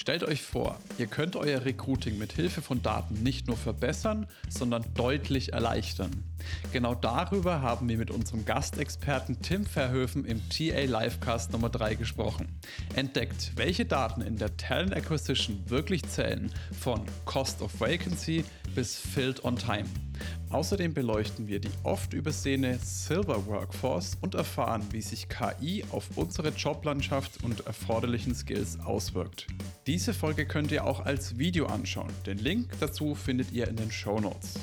[0.00, 4.82] Stellt euch vor, ihr könnt euer Recruiting mit Hilfe von Daten nicht nur verbessern, sondern
[4.94, 6.24] deutlich erleichtern.
[6.72, 12.48] Genau darüber haben wir mit unserem Gastexperten Tim Verhöfen im TA Livecast Nummer 3 gesprochen.
[12.94, 19.44] Entdeckt, welche Daten in der Talent Acquisition wirklich zählen, von Cost of Vacancy bis Filled
[19.44, 19.84] on Time.
[20.50, 26.48] Außerdem beleuchten wir die oft übersehene Silver Workforce und erfahren, wie sich KI auf unsere
[26.48, 29.46] Joblandschaft und erforderlichen Skills auswirkt.
[29.86, 32.10] Diese Folge könnt ihr auch als Video anschauen.
[32.26, 34.54] Den Link dazu findet ihr in den Show Notes.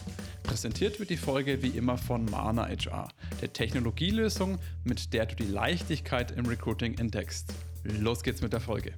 [0.43, 3.09] Präsentiert wird die Folge wie immer von Mana HR,
[3.41, 7.53] der Technologielösung, mit der du die Leichtigkeit im Recruiting entdeckst.
[7.83, 8.93] Los geht's mit der Folge.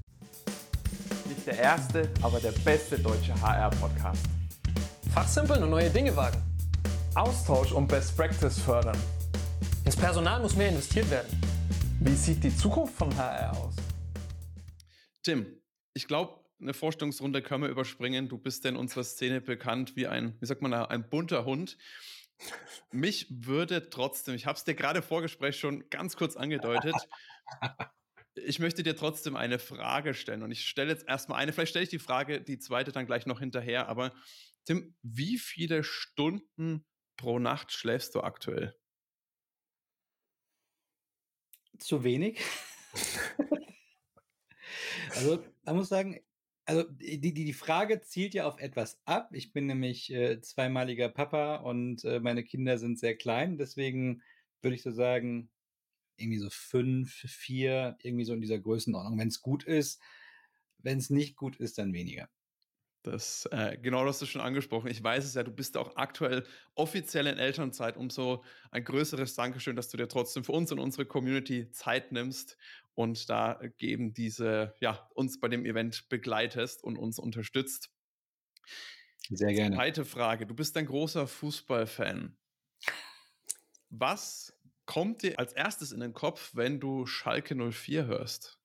[1.28, 4.26] Nicht der erste, aber der beste deutsche HR-Podcast.
[5.14, 6.49] Fachsimpeln und neue Dinge wagen.
[7.16, 8.98] Austausch und Best Practice fördern.
[9.84, 11.42] Ins Personal muss mehr investiert werden.
[12.02, 13.76] Wie sieht die Zukunft von HR aus?
[15.24, 15.48] Tim,
[15.94, 18.30] ich glaube, eine Vorstellungsrunde können wir überspringen.
[18.30, 21.78] Du bist in unserer Szene bekannt wie ein, wie sagt man, ein bunter Hund.
[22.92, 26.96] Mich würde trotzdem, ich habe es dir gerade vor Gespräch schon ganz kurz angedeutet,
[28.36, 31.84] ich möchte dir trotzdem eine Frage stellen und ich stelle jetzt erstmal eine, vielleicht stelle
[31.84, 34.14] ich die Frage, die zweite dann gleich noch hinterher, aber
[34.66, 36.86] Tim, wie viele Stunden
[37.20, 38.74] pro Nacht schläfst du aktuell?
[41.78, 42.42] Zu wenig.
[45.12, 46.22] also, man muss sagen,
[46.66, 49.30] also die, die, Frage zielt ja auf etwas ab.
[49.34, 53.58] Ich bin nämlich äh, zweimaliger Papa und äh, meine Kinder sind sehr klein.
[53.58, 54.24] Deswegen
[54.62, 55.50] würde ich so sagen,
[56.16, 60.02] irgendwie so fünf, vier, irgendwie so in dieser Größenordnung, wenn es gut ist.
[60.78, 62.30] Wenn es nicht gut ist, dann weniger.
[63.04, 64.90] Das, äh, genau, das hast du schon angesprochen.
[64.90, 66.46] Ich weiß es ja, du bist auch aktuell
[66.76, 67.96] offiziell in Elternzeit.
[67.96, 72.58] Umso ein größeres Dankeschön, dass du dir trotzdem für uns und unsere Community Zeit nimmst
[72.96, 77.90] und da geben diese, ja, uns bei dem Event begleitest und uns unterstützt.
[79.30, 79.78] Sehr gerne.
[79.78, 80.46] Zweite Frage.
[80.46, 82.36] Du bist ein großer Fußballfan.
[83.90, 84.54] Was
[84.86, 88.59] kommt dir als erstes in den Kopf, wenn du Schalke 04 hörst?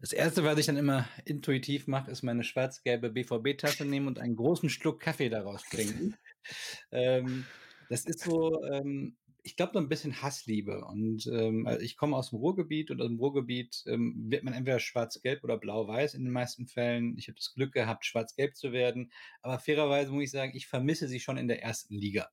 [0.00, 4.36] Das erste, was ich dann immer intuitiv mache, ist meine schwarz-gelbe BVB-Tasse nehmen und einen
[4.36, 6.16] großen Schluck Kaffee daraus trinken.
[6.92, 7.44] ähm,
[7.88, 10.84] das ist so, ähm, ich glaube, so ein bisschen Hassliebe.
[10.84, 14.54] Und ähm, also ich komme aus dem Ruhrgebiet und aus dem Ruhrgebiet ähm, wird man
[14.54, 17.18] entweder schwarz-gelb oder blau-weiß in den meisten Fällen.
[17.18, 19.10] Ich habe das Glück gehabt, schwarz-gelb zu werden.
[19.42, 22.28] Aber fairerweise muss ich sagen, ich vermisse sie schon in der ersten Liga.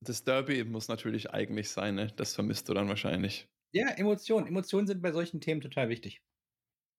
[0.00, 2.08] Das Derby muss natürlich eigentlich sein, ne?
[2.16, 3.48] Das vermisst du dann wahrscheinlich.
[3.70, 4.48] Ja, Emotionen.
[4.48, 6.22] Emotionen sind bei solchen Themen total wichtig.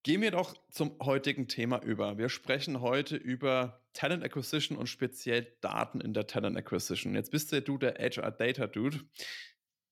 [0.03, 2.17] Gehen wir doch zum heutigen Thema über.
[2.17, 7.15] Wir sprechen heute über Talent Acquisition und speziell Daten in der Talent Acquisition.
[7.15, 8.99] Jetzt bist ja du der HR Data Dude.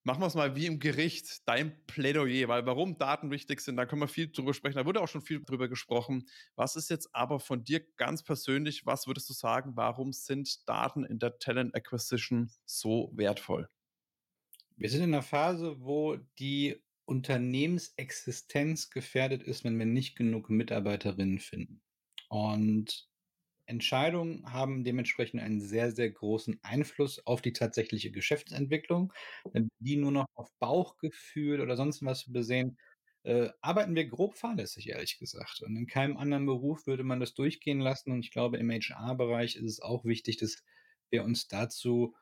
[0.04, 3.86] Machen wir es mal wie im Gericht, dein Plädoyer, weil warum Daten wichtig sind, da
[3.86, 4.76] können wir viel drüber sprechen.
[4.76, 6.28] Da wurde auch schon viel drüber gesprochen.
[6.58, 11.06] Was ist jetzt aber von dir ganz persönlich, was würdest du sagen, warum sind Daten
[11.06, 13.70] in der Talent Acquisition so wertvoll?
[14.76, 21.40] Wir sind in einer Phase, wo die Unternehmensexistenz gefährdet ist, wenn wir nicht genug Mitarbeiterinnen
[21.40, 21.82] finden.
[22.30, 23.10] Und
[23.66, 29.12] Entscheidungen haben dementsprechend einen sehr, sehr großen Einfluss auf die tatsächliche Geschäftsentwicklung.
[29.52, 32.78] Wenn wir die nur noch auf Bauchgefühl oder sonst was besehen,
[33.24, 35.62] äh, arbeiten wir grob fahrlässig, ehrlich gesagt.
[35.64, 38.12] Und in keinem anderen Beruf würde man das durchgehen lassen.
[38.12, 40.64] Und ich glaube, im HR-Bereich ist es auch wichtig, dass
[41.10, 42.16] wir uns dazu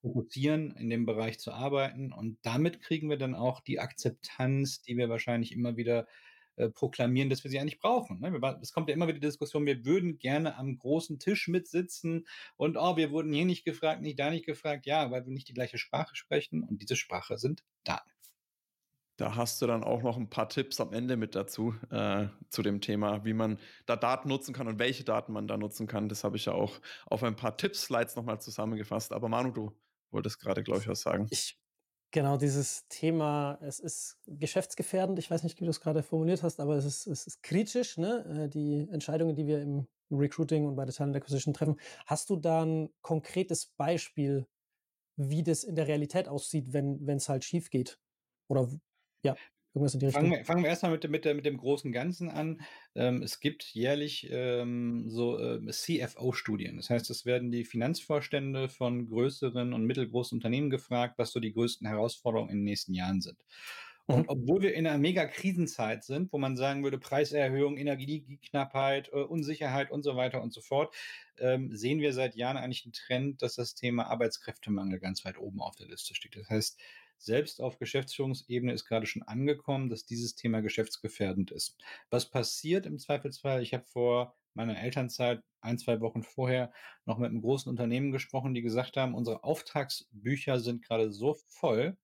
[0.00, 2.12] fokussieren, in dem Bereich zu arbeiten.
[2.12, 6.06] Und damit kriegen wir dann auch die Akzeptanz, die wir wahrscheinlich immer wieder
[6.58, 8.18] äh, proklamieren, dass wir sie eigentlich brauchen.
[8.20, 8.58] Ne?
[8.60, 12.26] Es kommt ja immer wieder die Diskussion, wir würden gerne am großen Tisch mitsitzen
[12.56, 14.84] und oh, wir wurden hier nicht gefragt, nicht da nicht gefragt.
[14.84, 18.10] Ja, weil wir nicht die gleiche Sprache sprechen und diese Sprache sind Daten.
[19.18, 22.62] Da hast du dann auch noch ein paar Tipps am Ende mit dazu, äh, zu
[22.62, 26.08] dem Thema, wie man da Daten nutzen kann und welche Daten man da nutzen kann.
[26.08, 29.12] Das habe ich ja auch auf ein paar Tipps-Slides nochmal zusammengefasst.
[29.12, 29.72] Aber Manu, du
[30.10, 31.26] wolltest gerade, glaube ich, was sagen.
[31.30, 31.58] Ich,
[32.10, 35.18] genau, dieses Thema, es ist geschäftsgefährdend.
[35.18, 37.98] Ich weiß nicht, wie du es gerade formuliert hast, aber es ist, es ist kritisch,
[37.98, 38.44] ne?
[38.44, 41.78] Äh, die Entscheidungen, die wir im Recruiting und bei der Talent Acquisition treffen.
[42.06, 44.46] Hast du da ein konkretes Beispiel,
[45.16, 47.98] wie das in der Realität aussieht, wenn es halt schief geht?
[48.48, 48.68] Oder
[49.22, 49.36] ja.
[49.78, 50.22] Irgendwas in die Richtung.
[50.22, 52.60] Fangen wir, fangen wir erstmal mit, mit, mit dem großen Ganzen an.
[52.94, 56.76] Ähm, es gibt jährlich ähm, so äh, CFO-Studien.
[56.76, 61.52] Das heißt, es werden die Finanzvorstände von größeren und mittelgroßen Unternehmen gefragt, was so die
[61.52, 63.38] größten Herausforderungen in den nächsten Jahren sind.
[64.08, 64.28] Und mhm.
[64.28, 69.90] obwohl wir in einer mega Krisenzeit sind, wo man sagen würde, Preiserhöhung, Energieknappheit, äh, Unsicherheit
[69.90, 70.94] und so weiter und so fort,
[71.38, 75.60] ähm, sehen wir seit Jahren eigentlich einen Trend, dass das Thema Arbeitskräftemangel ganz weit oben
[75.60, 76.36] auf der Liste steht.
[76.36, 76.80] Das heißt,
[77.18, 81.76] selbst auf Geschäftsführungsebene ist gerade schon angekommen, dass dieses Thema geschäftsgefährdend ist.
[82.10, 83.62] Was passiert im Zweifelsfall?
[83.62, 86.72] Ich habe vor meiner Elternzeit ein, zwei Wochen vorher
[87.04, 91.96] noch mit einem großen Unternehmen gesprochen, die gesagt haben, unsere Auftragsbücher sind gerade so voll,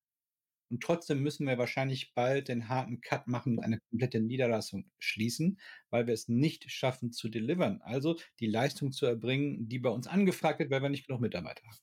[0.70, 5.60] und trotzdem müssen wir wahrscheinlich bald den harten Cut machen und eine komplette Niederlassung schließen,
[5.90, 7.81] weil wir es nicht schaffen zu delivern.
[7.82, 11.62] Also die Leistung zu erbringen, die bei uns angefragt wird, weil wir nicht genug Mitarbeiter
[11.64, 11.78] haben.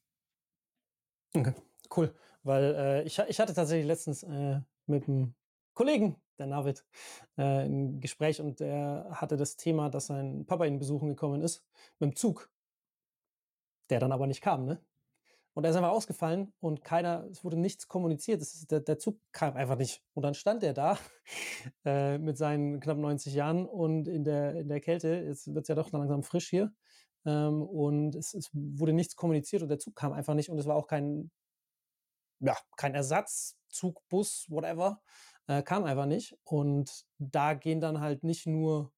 [1.34, 1.54] Okay,
[1.96, 2.14] cool.
[2.44, 5.36] Weil äh, ich, ich hatte tatsächlich letztens äh, mit einem
[5.74, 6.86] Kollegen, der Navid,
[7.38, 11.64] äh, ein Gespräch und der hatte das Thema, dass sein Papa ihn besuchen gekommen ist
[12.00, 12.50] mit dem Zug.
[13.90, 14.84] Der dann aber nicht kam, ne?
[15.54, 18.42] Und er ist einfach ausgefallen und keiner, es wurde nichts kommuniziert.
[18.42, 20.02] Ist, der, der, Zug kam einfach nicht.
[20.14, 20.98] Und dann stand er da
[21.86, 25.68] äh, mit seinen knapp 90 Jahren und in der, in der Kälte, jetzt wird es
[25.68, 26.72] ja doch langsam frisch hier.
[27.26, 30.50] Ähm, und es, es, wurde nichts kommuniziert und der Zug kam einfach nicht.
[30.50, 31.32] Und es war auch kein,
[32.42, 35.02] ja, kein Ersatz, Zug, Bus, whatever,
[35.48, 36.36] äh, kam einfach nicht.
[36.44, 38.92] Und da gehen dann halt nicht nur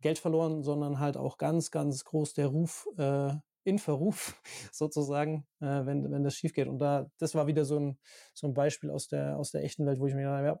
[0.00, 3.34] Geld verloren, sondern halt auch ganz, ganz groß der Ruf äh,
[3.64, 4.40] in Verruf
[4.72, 6.68] sozusagen, äh, wenn, wenn das schief geht.
[6.68, 7.98] Und da, das war wieder so ein,
[8.34, 10.60] so ein Beispiel aus der, aus der echten Welt, wo ich mir gedacht habe,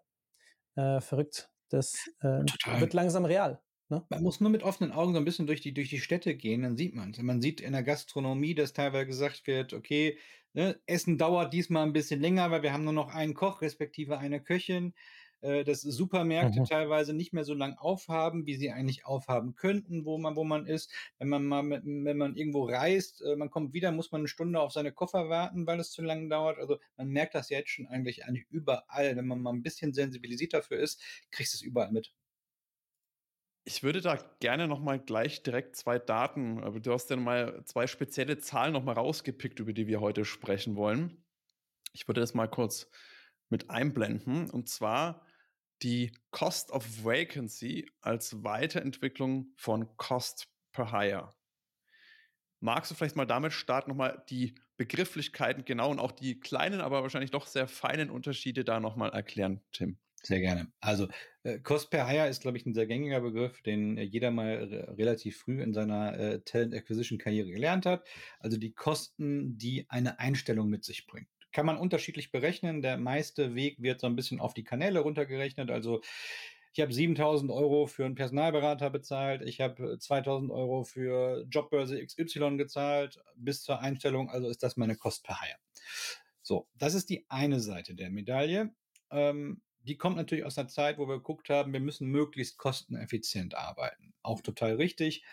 [0.76, 2.44] ja, äh, verrückt, das äh,
[2.78, 3.60] wird langsam real.
[3.92, 4.02] Ne?
[4.08, 6.62] Man muss nur mit offenen Augen so ein bisschen durch die, durch die Städte gehen,
[6.62, 7.20] dann sieht man es.
[7.20, 10.16] Man sieht in der Gastronomie, dass teilweise gesagt wird, okay,
[10.54, 14.16] ne, Essen dauert diesmal ein bisschen länger, weil wir haben nur noch einen Koch, respektive
[14.16, 14.94] eine Köchin.
[15.42, 16.64] Äh, dass Supermärkte mhm.
[16.66, 20.66] teilweise nicht mehr so lang aufhaben, wie sie eigentlich aufhaben könnten, wo man, wo man
[20.66, 20.90] ist.
[21.18, 24.28] Wenn man mal, mit, wenn man irgendwo reist, äh, man kommt wieder, muss man eine
[24.28, 26.58] Stunde auf seine Koffer warten, weil es zu lange dauert.
[26.58, 29.16] Also man merkt das jetzt schon eigentlich, eigentlich überall.
[29.16, 31.02] Wenn man mal ein bisschen sensibilisiert dafür ist,
[31.32, 32.12] kriegst du es überall mit.
[33.64, 37.64] Ich würde da gerne noch mal gleich direkt zwei Daten, aber du hast ja mal
[37.64, 41.24] zwei spezielle Zahlen noch mal rausgepickt, über die wir heute sprechen wollen.
[41.92, 42.90] Ich würde das mal kurz
[43.50, 44.50] mit einblenden.
[44.50, 45.24] Und zwar
[45.82, 51.32] die Cost of Vacancy als Weiterentwicklung von Cost per Hire.
[52.60, 57.02] Magst du vielleicht mal damit starten, nochmal die Begrifflichkeiten genau und auch die kleinen, aber
[57.02, 59.98] wahrscheinlich doch sehr feinen Unterschiede da nochmal erklären, Tim?
[60.24, 60.72] Sehr gerne.
[60.80, 61.08] Also
[61.42, 64.54] äh, Cost per Hire ist, glaube ich, ein sehr gängiger Begriff, den äh, jeder mal
[64.54, 68.06] re relativ früh in seiner äh, Talent Acquisition Karriere gelernt hat.
[68.38, 72.80] Also die Kosten, die eine Einstellung mit sich bringt kann man unterschiedlich berechnen.
[72.80, 75.70] Der meiste Weg wird so ein bisschen auf die Kanäle runtergerechnet.
[75.70, 76.00] Also
[76.72, 82.56] ich habe 7000 Euro für einen Personalberater bezahlt, ich habe 2000 Euro für Jobbörse XY
[82.56, 85.58] gezahlt, bis zur Einstellung, also ist das meine Kost per Hire.
[86.40, 88.74] So, das ist die eine Seite der Medaille.
[89.10, 93.54] Ähm, die kommt natürlich aus einer Zeit, wo wir geguckt haben, wir müssen möglichst kosteneffizient
[93.54, 94.12] arbeiten.
[94.22, 95.24] Auch total richtig.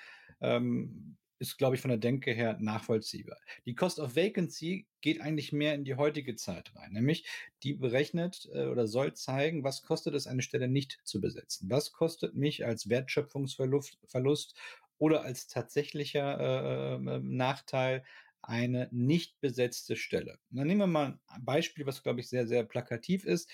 [0.42, 3.38] Ähm, ist, glaube ich, von der Denke her nachvollziehbar.
[3.66, 7.26] Die Cost of Vacancy geht eigentlich mehr in die heutige Zeit rein, nämlich
[7.64, 11.70] die berechnet äh, oder soll zeigen, was kostet es, eine Stelle nicht zu besetzen.
[11.70, 14.54] Was kostet mich als Wertschöpfungsverlust
[14.98, 18.04] oder als tatsächlicher äh, äh, Nachteil
[18.42, 20.40] eine nicht besetzte Stelle.
[20.50, 23.50] Und dann nehmen wir mal ein Beispiel, was, glaube ich, sehr, sehr plakativ ist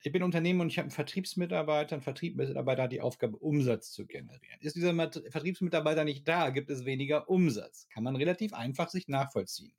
[0.00, 1.96] ich bin Unternehmer und ich habe einen Vertriebsmitarbeiter.
[1.96, 4.60] Ein Vertriebsmitarbeiter hat die Aufgabe, Umsatz zu generieren.
[4.60, 7.88] Ist dieser Vertriebsmitarbeiter nicht da, gibt es weniger Umsatz.
[7.88, 9.74] Kann man relativ einfach sich nachvollziehen.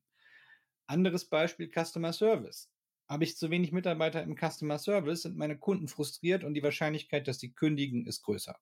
[0.88, 2.70] Anderes Beispiel, Customer Service.
[3.08, 7.28] Habe ich zu wenig Mitarbeiter im Customer Service, sind meine Kunden frustriert und die Wahrscheinlichkeit,
[7.28, 8.56] dass sie kündigen, ist größer.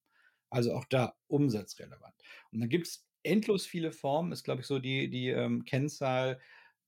[0.49, 2.15] Also auch da umsatzrelevant.
[2.51, 6.39] Und dann gibt es endlos viele Formen, ist glaube ich so die, die ähm, Kennzahl,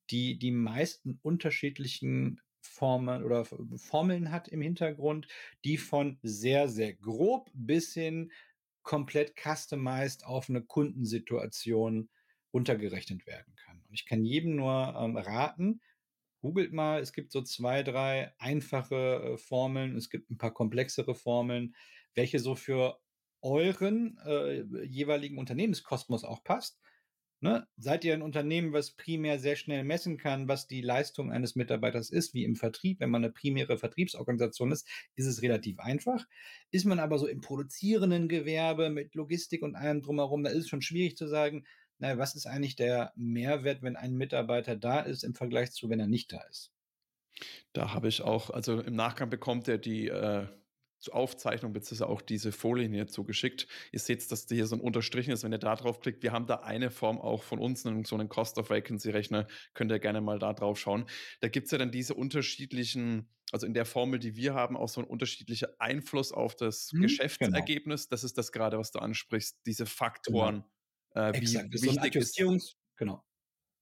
[0.09, 5.27] die die meisten unterschiedlichen Formeln oder Formeln hat im Hintergrund,
[5.63, 8.31] die von sehr, sehr grob bis hin
[8.83, 12.09] komplett customized auf eine Kundensituation
[12.53, 13.81] runtergerechnet werden kann.
[13.87, 15.81] Und ich kann jedem nur ähm, raten,
[16.41, 21.15] googelt mal, es gibt so zwei, drei einfache äh, Formeln, es gibt ein paar komplexere
[21.15, 21.75] Formeln,
[22.15, 22.99] welche so für
[23.41, 26.79] euren äh, jeweiligen Unternehmenskosmos auch passt.
[27.41, 27.65] Ne?
[27.77, 32.09] Seid ihr ein Unternehmen, was primär sehr schnell messen kann, was die Leistung eines Mitarbeiters
[32.09, 32.99] ist, wie im Vertrieb?
[32.99, 36.25] Wenn man eine primäre Vertriebsorganisation ist, ist es relativ einfach.
[36.71, 40.69] Ist man aber so im produzierenden Gewerbe mit Logistik und allem drumherum, da ist es
[40.69, 41.65] schon schwierig zu sagen,
[41.97, 45.99] naja, was ist eigentlich der Mehrwert, wenn ein Mitarbeiter da ist im Vergleich zu, wenn
[45.99, 46.73] er nicht da ist?
[47.71, 50.47] Da habe ich auch, also im Nachgang bekommt er die äh,
[50.99, 53.67] zur Aufzeichnung beziehungsweise auch diese Folien hier zugeschickt.
[53.91, 56.23] Ihr seht, dass hier so ein Unterstrichen ist, wenn ihr da drauf klickt.
[56.23, 59.47] Wir haben da eine Form auch von uns, so einen Cost of Vacancy Rechner.
[59.73, 61.05] Könnt ihr gerne mal da drauf schauen.
[61.39, 64.89] Da gibt es ja dann diese unterschiedlichen, also in der Formel, die wir haben, auch
[64.89, 68.03] so ein unterschiedlicher Einfluss auf das hm, Geschäftsergebnis.
[68.03, 68.09] Genau.
[68.11, 70.65] Das ist das gerade, was du ansprichst, diese Faktoren.
[71.13, 71.29] Genau.
[71.29, 71.73] Äh, wie Exakt.
[71.73, 72.77] wichtig so ist.
[72.97, 73.23] Genau.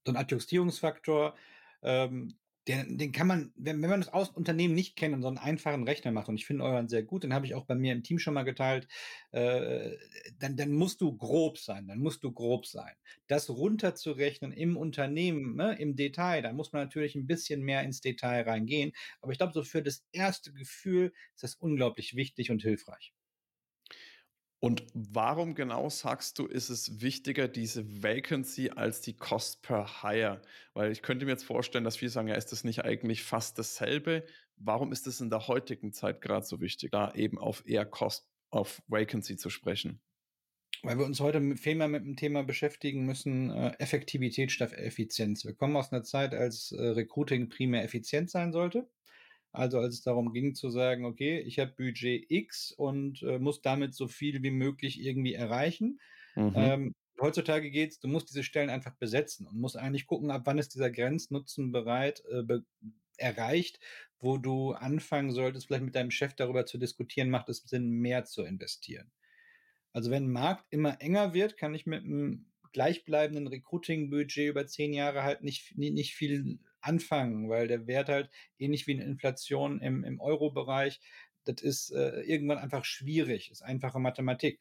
[0.05, 1.35] So ein Adjustierungsfaktor.
[1.81, 5.27] Ähm, den, den kann man, wenn, wenn man das aus Unternehmen nicht kennt und so
[5.27, 7.75] einen einfachen Rechner macht, und ich finde euren sehr gut, den habe ich auch bei
[7.75, 8.87] mir im Team schon mal geteilt,
[9.31, 9.91] äh,
[10.39, 12.93] dann, dann musst du grob sein, dann musst du grob sein.
[13.27, 18.01] Das runterzurechnen im Unternehmen, ne, im Detail, da muss man natürlich ein bisschen mehr ins
[18.01, 18.91] Detail reingehen.
[19.21, 23.13] Aber ich glaube, so für das erste Gefühl ist das unglaublich wichtig und hilfreich.
[24.59, 30.41] Und warum genau sagst du, ist es wichtiger, diese Vacancy als die Cost per Hire?
[30.73, 33.59] Weil ich könnte mir jetzt vorstellen, dass viele sagen, ja, ist das nicht eigentlich fast
[33.59, 34.25] dasselbe?
[34.55, 38.27] Warum ist es in der heutigen Zeit gerade so wichtig, da eben auf eher Cost
[38.49, 40.01] auf Vacancy zu sprechen?
[40.81, 45.45] Weil wir uns heute viel mehr mit dem Thema beschäftigen müssen, äh, Effektivität statt Effizienz.
[45.45, 48.89] Wir kommen aus einer Zeit, als äh, Recruiting primär effizient sein sollte.
[49.51, 53.61] Also als es darum ging zu sagen, okay, ich habe Budget X und äh, muss
[53.61, 55.99] damit so viel wie möglich irgendwie erreichen.
[56.35, 56.53] Mhm.
[56.55, 60.43] Ähm, heutzutage geht es, du musst diese Stellen einfach besetzen und musst eigentlich gucken, ab
[60.45, 62.63] wann ist dieser Grenznutzen bereit, äh, be
[63.19, 63.79] erreicht,
[64.19, 68.25] wo du anfangen solltest, vielleicht mit deinem Chef darüber zu diskutieren, macht es Sinn, mehr
[68.25, 69.11] zu investieren.
[69.91, 74.93] Also wenn ein Markt immer enger wird, kann ich mit einem gleichbleibenden Recruiting-Budget über zehn
[74.93, 79.81] Jahre halt nicht, nicht, nicht viel anfangen, weil der Wert halt ähnlich wie eine Inflation
[79.81, 80.99] im, im Euro-Bereich,
[81.45, 84.59] das ist äh, irgendwann einfach schwierig, ist einfache Mathematik.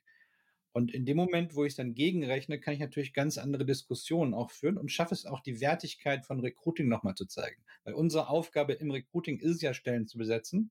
[0.73, 4.35] Und in dem Moment, wo ich es dann gegenrechne, kann ich natürlich ganz andere Diskussionen
[4.35, 7.64] auch führen und schaffe es auch, die Wertigkeit von Recruiting nochmal zu zeigen.
[7.85, 10.70] Weil unsere Aufgabe im Recruiting ist ja, Stellen zu besetzen.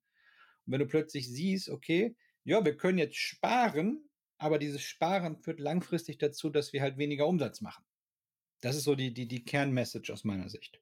[0.66, 5.60] Und wenn du plötzlich siehst, okay, ja, wir können jetzt sparen, aber dieses Sparen führt
[5.60, 7.84] langfristig dazu, dass wir halt weniger Umsatz machen.
[8.62, 10.82] Das ist so die, die, die Kernmessage aus meiner Sicht.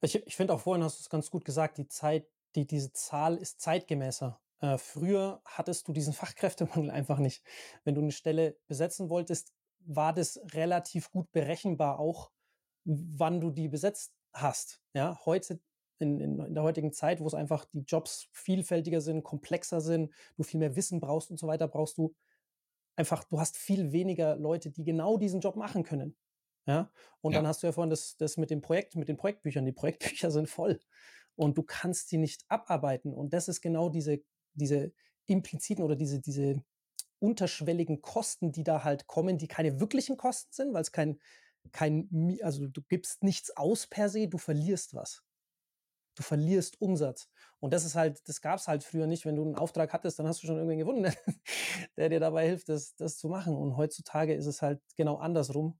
[0.00, 2.92] Ich, ich finde auch vorhin hast du es ganz gut gesagt, die Zeit, die, diese
[2.92, 4.40] Zahl ist zeitgemäßer.
[4.60, 7.42] Äh, früher hattest du diesen Fachkräftemangel einfach nicht.
[7.84, 12.30] Wenn du eine Stelle besetzen wolltest, war das relativ gut berechenbar auch,
[12.84, 14.80] wann du die besetzt hast.
[14.94, 15.60] Ja, heute
[15.98, 20.12] in, in, in, der heutigen Zeit, wo es einfach die Jobs vielfältiger sind, komplexer sind,
[20.36, 22.14] du viel mehr Wissen brauchst und so weiter, brauchst du
[22.96, 26.16] einfach, du hast viel weniger Leute, die genau diesen Job machen können.
[26.68, 27.38] Ja, und ja.
[27.38, 29.64] dann hast du ja vorhin das, das mit dem Projekt, mit den Projektbüchern.
[29.64, 30.78] Die Projektbücher sind voll
[31.34, 33.14] und du kannst die nicht abarbeiten.
[33.14, 34.20] Und das ist genau diese,
[34.52, 34.92] diese
[35.24, 36.62] impliziten oder diese, diese
[37.20, 41.18] unterschwelligen Kosten, die da halt kommen, die keine wirklichen Kosten sind, weil es kein,
[41.72, 45.24] kein, also du gibst nichts aus per se, du verlierst was.
[46.16, 47.30] Du verlierst Umsatz.
[47.60, 49.24] Und das ist halt, das gab es halt früher nicht.
[49.24, 51.14] Wenn du einen Auftrag hattest, dann hast du schon irgendwen gefunden,
[51.96, 53.56] der dir dabei hilft, das, das zu machen.
[53.56, 55.78] Und heutzutage ist es halt genau andersrum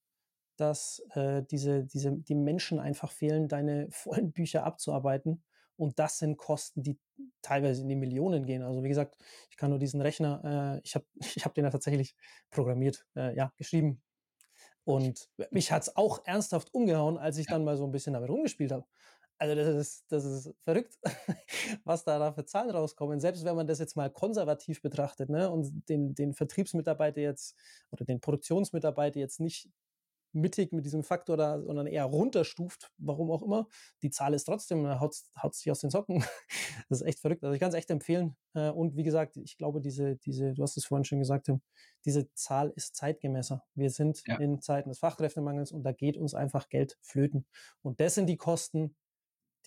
[0.61, 5.43] dass äh, diese, diese, die Menschen einfach fehlen, deine vollen Bücher abzuarbeiten.
[5.77, 6.99] Und das sind Kosten, die
[7.41, 8.63] teilweise in die Millionen gehen.
[8.63, 9.17] Also wie gesagt,
[9.51, 12.17] ich kann nur diesen Rechner, äh, ich habe ich hab den ja tatsächlich
[12.51, 14.03] programmiert, äh, ja, geschrieben.
[14.85, 18.31] Und mich hat es auch ernsthaft umgehauen, als ich dann mal so ein bisschen damit
[18.31, 18.87] rumgespielt habe.
[19.41, 20.99] Also das ist, das ist verrückt,
[21.85, 23.21] was da, da für Zahlen rauskommen.
[23.21, 27.55] Selbst wenn man das jetzt mal konservativ betrachtet ne, und den, den Vertriebsmitarbeiter jetzt
[27.91, 29.71] oder den Produktionsmitarbeiter jetzt nicht
[30.33, 33.67] mittig mit diesem Faktor da, sondern eher runterstuft, warum auch immer.
[34.03, 36.25] Die Zahl ist trotzdem, haut, haut sich aus den Socken.
[36.89, 37.45] das ist echt verrückt.
[37.45, 38.37] Also ich kann es echt empfehlen.
[38.55, 41.51] Äh, und wie gesagt, ich glaube, diese, diese, du hast es vorhin schon gesagt,
[42.05, 43.63] diese Zahl ist zeitgemäßer.
[43.75, 44.37] Wir sind ja.
[44.39, 47.47] in Zeiten des Fachkräftemangels und da geht uns einfach Geld flöten.
[47.83, 48.97] Und das sind die Kosten,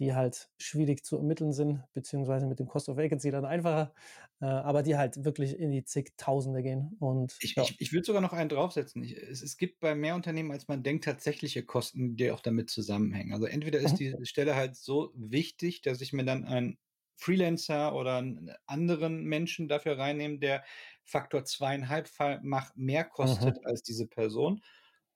[0.01, 3.93] die halt schwierig zu ermitteln sind, beziehungsweise mit dem Cost of Vacancy dann einfacher,
[4.41, 6.98] äh, aber die halt wirklich in die zigtausende gehen.
[7.00, 7.62] Und, ich, ja.
[7.62, 9.03] ich, ich würde sogar noch einen draufsetzen.
[9.03, 12.72] Ich, es, es, gibt bei mehr Unternehmen, als man denkt, tatsächliche Kosten, die auch damit
[12.72, 13.31] zusammenhängen.
[13.31, 13.98] Also entweder ist mhm.
[13.98, 16.79] die Stelle halt so wichtig, dass ich mir dann einen
[17.15, 20.63] Freelancer oder einen anderen Menschen dafür reinnehme, der
[21.03, 22.10] Faktor zweieinhalb
[22.74, 23.65] mehr kostet mhm.
[23.65, 24.63] als diese Person.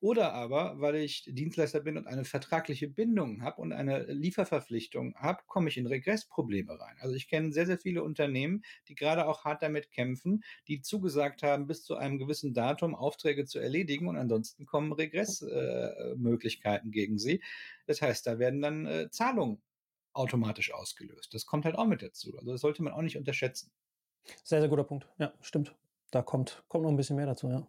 [0.01, 5.43] Oder aber, weil ich Dienstleister bin und eine vertragliche Bindung habe und eine Lieferverpflichtung habe,
[5.47, 6.97] komme ich in Regressprobleme rein.
[6.99, 11.43] Also ich kenne sehr, sehr viele Unternehmen, die gerade auch hart damit kämpfen, die zugesagt
[11.43, 17.17] haben, bis zu einem gewissen Datum Aufträge zu erledigen und ansonsten kommen Regressmöglichkeiten äh, gegen
[17.17, 17.41] sie.
[17.87, 19.61] Das heißt, da werden dann äh, Zahlungen
[20.13, 21.33] automatisch ausgelöst.
[21.33, 22.37] Das kommt halt auch mit dazu.
[22.37, 23.71] Also das sollte man auch nicht unterschätzen.
[24.43, 25.07] Sehr, sehr guter Punkt.
[25.19, 25.75] Ja, stimmt.
[26.11, 27.67] Da kommt, kommt noch ein bisschen mehr dazu, ja.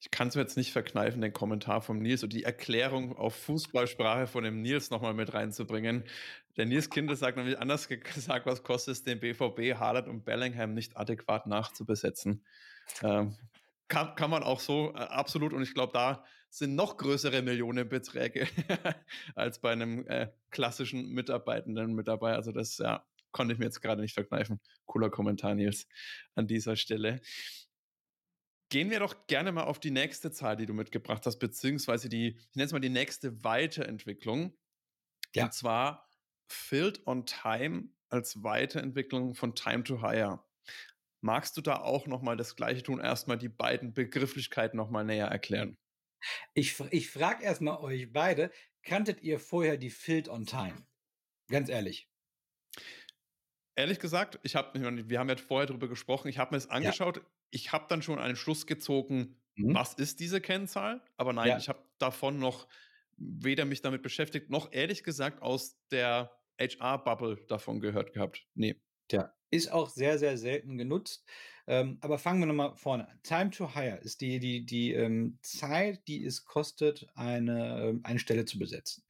[0.00, 3.34] Ich kann es mir jetzt nicht verkneifen, den Kommentar vom Nils und die Erklärung auf
[3.34, 6.04] Fußballsprache von dem Nils nochmal mit reinzubringen.
[6.56, 10.74] Der Nils Kinder sagt nämlich anders gesagt, was kostet es den BVB, Haaland und Bellingham
[10.74, 12.44] nicht adäquat nachzubesetzen.
[13.02, 13.36] Ähm,
[13.88, 18.46] kann, kann man auch so äh, absolut und ich glaube, da sind noch größere Millionenbeträge
[19.34, 22.34] als bei einem äh, klassischen Mitarbeitenden mit dabei.
[22.34, 24.60] Also das ja, konnte ich mir jetzt gerade nicht verkneifen.
[24.86, 25.88] Cooler Kommentar, Nils,
[26.36, 27.20] an dieser Stelle.
[28.70, 32.36] Gehen wir doch gerne mal auf die nächste Zahl, die du mitgebracht hast, beziehungsweise die,
[32.36, 34.56] ich nenne es mal die nächste Weiterentwicklung.
[35.34, 35.44] Ja.
[35.44, 36.08] Und zwar
[36.48, 40.44] Filled on Time als Weiterentwicklung von Time to Hire.
[41.20, 43.00] Magst du da auch nochmal das Gleiche tun?
[43.00, 45.78] Erstmal die beiden Begrifflichkeiten nochmal näher erklären.
[46.54, 48.50] Ich, ich frage erstmal euch beide,
[48.82, 50.86] kanntet ihr vorher die Filled on Time?
[51.48, 52.10] Ganz ehrlich.
[53.76, 57.16] Ehrlich gesagt, ich habe, wir haben ja vorher darüber gesprochen, ich habe mir das angeschaut,
[57.16, 57.22] ja.
[57.50, 59.74] ich habe dann schon einen Schluss gezogen, mhm.
[59.74, 61.02] was ist diese Kennzahl?
[61.16, 61.58] Aber nein, ja.
[61.58, 62.68] ich habe davon noch
[63.16, 68.46] weder mich damit beschäftigt, noch ehrlich gesagt aus der HR-Bubble davon gehört gehabt.
[68.54, 68.80] Nee.
[69.10, 71.24] Ja, ist auch sehr, sehr selten genutzt.
[71.66, 73.20] Ähm, aber fangen wir nochmal vorne an.
[73.22, 78.18] Time to hire ist die, die, die ähm, Zeit, die es kostet, eine, ähm, eine
[78.18, 79.03] Stelle zu besetzen.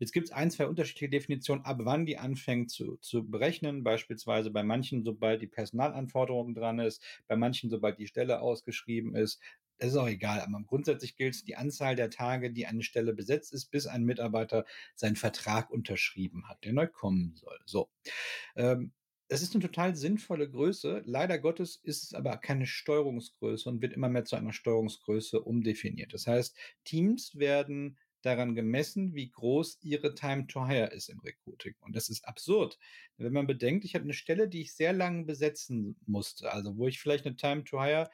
[0.00, 3.84] Jetzt gibt es ein, zwei unterschiedliche Definitionen, ab wann die anfängt zu, zu berechnen.
[3.84, 9.40] Beispielsweise bei manchen, sobald die Personalanforderung dran ist, bei manchen, sobald die Stelle ausgeschrieben ist.
[9.76, 13.52] Das ist auch egal, aber grundsätzlich gilt die Anzahl der Tage, die eine Stelle besetzt
[13.52, 14.64] ist, bis ein Mitarbeiter
[14.94, 17.58] seinen Vertrag unterschrieben hat, der neu kommen soll.
[17.64, 17.90] So.
[18.56, 18.92] Ähm,
[19.28, 21.02] das ist eine total sinnvolle Größe.
[21.06, 26.12] Leider Gottes ist es aber keine Steuerungsgröße und wird immer mehr zu einer Steuerungsgröße umdefiniert.
[26.12, 31.74] Das heißt, Teams werden daran gemessen, wie groß ihre Time to Hire ist im Recruiting.
[31.80, 32.78] Und das ist absurd.
[33.16, 36.86] Wenn man bedenkt, ich habe eine Stelle, die ich sehr lange besetzen musste, also wo
[36.86, 38.10] ich vielleicht eine Time to Hire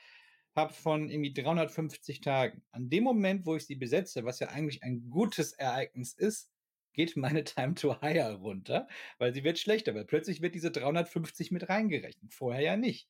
[0.55, 2.63] habe von irgendwie 350 Tagen.
[2.73, 6.51] An dem Moment, wo ich sie besetze, was ja eigentlich ein gutes Ereignis ist,
[6.95, 11.51] geht meine Time to Hire runter, weil sie wird schlechter, weil plötzlich wird diese 350
[11.53, 13.09] mit reingerechnet, vorher ja nicht.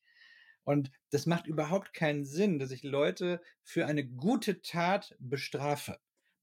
[0.63, 5.97] Und das macht überhaupt keinen Sinn, dass ich Leute für eine gute Tat bestrafe.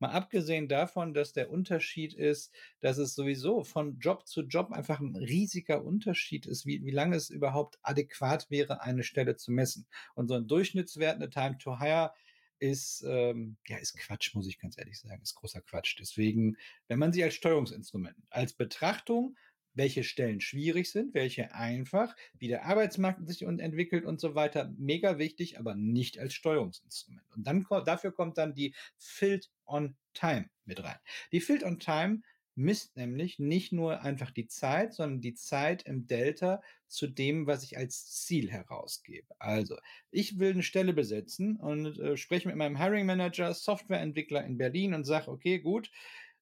[0.04, 5.00] Mal abgesehen davon, dass der Unterschied ist, dass es sowieso von Job zu Job einfach
[5.00, 9.86] ein riesiger Unterschied ist, wie, wie lange es überhaupt adäquat wäre, eine Stelle zu messen.
[10.14, 12.12] Und so ein Durchschnittswert, eine Time to Hire,
[12.58, 15.96] ist, ähm, ja, ist Quatsch, muss ich ganz ehrlich sagen, ist großer Quatsch.
[15.98, 19.36] Deswegen, wenn man sie als Steuerungsinstrument, als Betrachtung
[19.74, 24.72] welche Stellen schwierig sind, welche einfach, wie der Arbeitsmarkt sich entwickelt und so weiter.
[24.78, 27.24] Mega wichtig, aber nicht als Steuerungsinstrument.
[27.34, 30.98] Und dann dafür kommt dann die Filled on Time mit rein.
[31.32, 32.22] Die Filled on Time
[32.56, 37.64] misst nämlich nicht nur einfach die Zeit, sondern die Zeit im Delta zu dem, was
[37.64, 39.26] ich als Ziel herausgebe.
[39.40, 39.76] Also,
[40.10, 44.94] ich will eine Stelle besetzen und äh, spreche mit meinem Hiring Manager, Softwareentwickler in Berlin
[44.94, 45.90] und sage, okay, gut,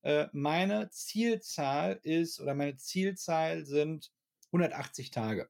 [0.03, 4.13] äh, meine Zielzahl ist oder meine Zielzahl sind
[4.47, 5.49] 180 Tage.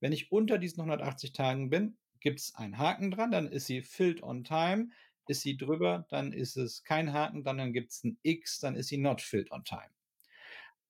[0.00, 3.82] Wenn ich unter diesen 180 Tagen bin, gibt es einen Haken dran, dann ist sie
[3.82, 4.88] filled on time.
[5.28, 8.88] Ist sie drüber, dann ist es kein Haken, dann gibt es ein X, dann ist
[8.88, 9.90] sie not filled on time.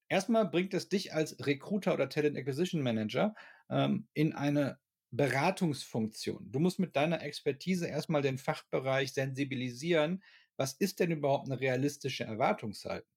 [0.09, 3.35] Erstmal bringt es dich als Recruiter oder Talent Acquisition Manager
[3.71, 4.79] ähm, in eine
[5.11, 6.51] Beratungsfunktion.
[6.53, 10.23] Du musst mit deiner Expertise erstmal den Fachbereich sensibilisieren,
[10.57, 13.11] was ist denn überhaupt eine realistische Erwartungshaltung?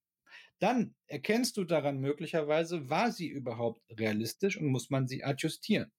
[0.60, 5.92] Dann erkennst du daran möglicherweise, war sie überhaupt realistisch und muss man sie adjustieren.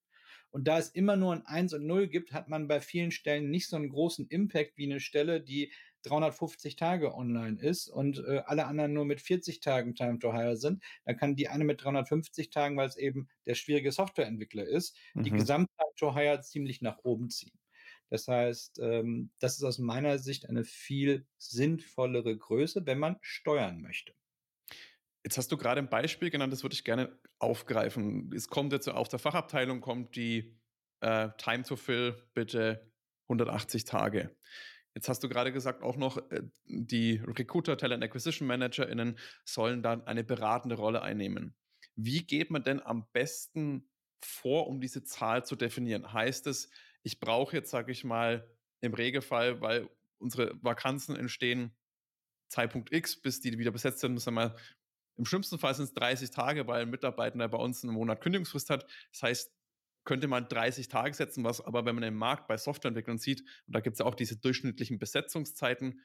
[0.51, 3.51] Und da es immer nur ein 1 und 0 gibt, hat man bei vielen Stellen
[3.51, 5.73] nicht so einen großen Impact wie eine Stelle, die
[6.03, 10.57] 350 Tage online ist und äh, alle anderen nur mit 40 Tagen Time to Hire
[10.57, 10.83] sind.
[11.05, 15.25] Dann kann die eine mit 350 Tagen, weil es eben der schwierige Softwareentwickler ist, mhm.
[15.25, 17.60] die Gesamttime to Hire ziemlich nach oben ziehen.
[18.11, 23.81] Das heißt, ähm, das ist aus meiner Sicht eine viel sinnvollere Größe, wenn man steuern
[23.81, 24.13] möchte.
[25.25, 28.33] Jetzt hast du gerade ein Beispiel genannt, das würde ich gerne aufgreifen.
[28.35, 30.59] Es kommt jetzt auf der Fachabteilung, kommt die
[31.01, 32.91] äh, Time to Fill bitte
[33.29, 34.37] 180 Tage.
[34.95, 40.07] Jetzt hast du gerade gesagt, auch noch äh, die Recruiter, Talent Acquisition ManagerInnen sollen dann
[40.07, 41.55] eine beratende Rolle einnehmen.
[41.95, 43.89] Wie geht man denn am besten
[44.21, 46.13] vor, um diese Zahl zu definieren?
[46.13, 46.71] Heißt es,
[47.03, 48.49] ich brauche jetzt, sage ich mal,
[48.81, 51.77] im Regelfall, weil unsere Vakanzen entstehen,
[52.49, 54.57] Zeitpunkt X, bis die wieder besetzt sind, müssen wir mal,
[55.17, 58.71] im schlimmsten Fall sind es 30 Tage, weil ein Mitarbeiter bei uns einen Monat Kündigungsfrist
[58.71, 58.87] hat.
[59.13, 59.55] Das heißt,
[60.05, 63.77] könnte man 30 Tage setzen, was aber, wenn man den Markt bei Softwareentwicklern sieht, und
[63.77, 66.01] da gibt es ja auch diese durchschnittlichen Besetzungszeiten,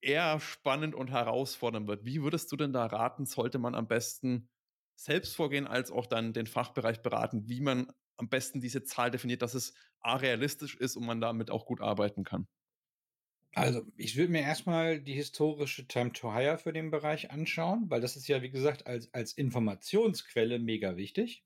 [0.00, 2.04] eher spannend und herausfordernd wird.
[2.04, 4.50] Wie würdest du denn da raten, sollte man am besten
[4.96, 9.42] selbst vorgehen, als auch dann den Fachbereich beraten, wie man am besten diese Zahl definiert,
[9.42, 9.74] dass es
[10.04, 12.46] realistisch ist und man damit auch gut arbeiten kann?
[13.56, 18.00] Also, ich würde mir erstmal die historische Time to Hire für den Bereich anschauen, weil
[18.00, 21.44] das ist ja, wie gesagt, als, als Informationsquelle mega wichtig.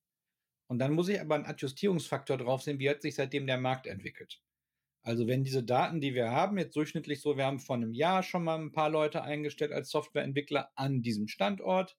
[0.68, 3.87] Und dann muss ich aber einen Adjustierungsfaktor drauf sehen, wie hat sich seitdem der Markt
[3.87, 4.42] entwickelt.
[5.03, 8.23] Also wenn diese Daten, die wir haben, jetzt durchschnittlich so, wir haben vor einem Jahr
[8.23, 11.97] schon mal ein paar Leute eingestellt als Softwareentwickler an diesem Standort,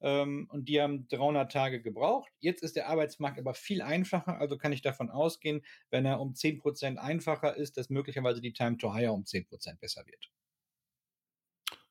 [0.00, 2.30] ähm, und die haben 300 Tage gebraucht.
[2.40, 6.34] Jetzt ist der Arbeitsmarkt aber viel einfacher, also kann ich davon ausgehen, wenn er um
[6.34, 10.30] 10% einfacher ist, dass möglicherweise die Time to Hire um 10% besser wird.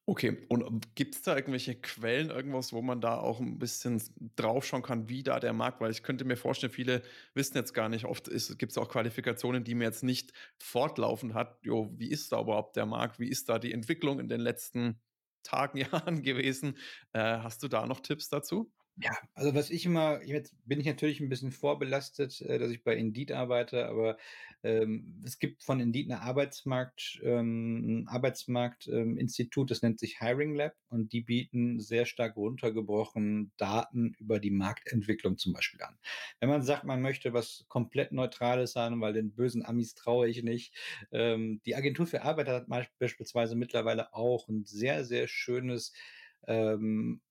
[0.09, 4.01] Okay, und ähm, gibt es da irgendwelche Quellen, irgendwas, wo man da auch ein bisschen
[4.35, 7.03] draufschauen kann, wie da der Markt weil ich könnte mir vorstellen, viele
[7.35, 11.59] wissen jetzt gar nicht, oft gibt es auch Qualifikationen, die man jetzt nicht fortlaufend hat.
[11.63, 13.19] Jo, wie ist da überhaupt der Markt?
[13.19, 14.99] Wie ist da die Entwicklung in den letzten
[15.43, 16.77] Tagen, Jahren gewesen?
[17.13, 18.71] Äh, hast du da noch Tipps dazu?
[19.01, 22.83] Ja, also was ich immer jetzt bin ich natürlich ein bisschen vorbelastet, äh, dass ich
[22.83, 24.17] bei Indeed arbeite, aber,
[24.61, 29.17] ähm, es gibt von Indeed 'ne Arbeitsmarkt ähm, 'n Arbeitsmarkt ähm,
[29.69, 35.37] das nennt sich Hiring Lab und die bieten sehr stark runtergebrochen Daten über die Marktentwicklung
[35.37, 35.97] zum Beispiel an.
[36.41, 40.43] Wenn man sagt, man möchte was komplett Neutrales haben, weil den bösen Amis traue ich
[40.43, 40.75] nicht,
[41.13, 42.67] ähm, die Agentur für Arbeit hat
[42.99, 45.93] beispielsweise mittlerweile auch ein sehr, sehr schönes,
[46.47, 47.21] ähm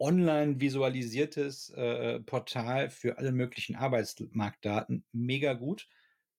[0.00, 5.04] online visualisiertes, äh, äh, Portal für alle möglichen Arbeitsmarktdaten.
[5.12, 5.88] Mega gut.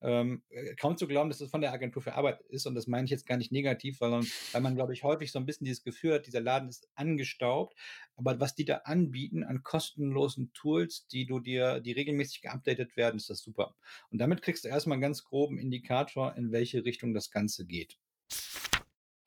[0.04, 2.88] Ähm, äh, kaum zu glauben, dass es von der Agentur für Arbeit ist und das
[2.88, 5.66] meine ich jetzt gar nicht negativ, sondern weil man, glaube ich, häufig so ein bisschen
[5.66, 7.78] dieses Gefühl hat, dieser Laden ist angestaubt.
[8.16, 13.18] Aber was die da anbieten an kostenlosen Tools, die du dir die regelmäßig geupdatet werden,
[13.18, 13.76] ist das super.
[14.10, 18.00] Und damit kriegst du erstmal 'n ganz groben Indikator, in welche Richtung das Ganze geht.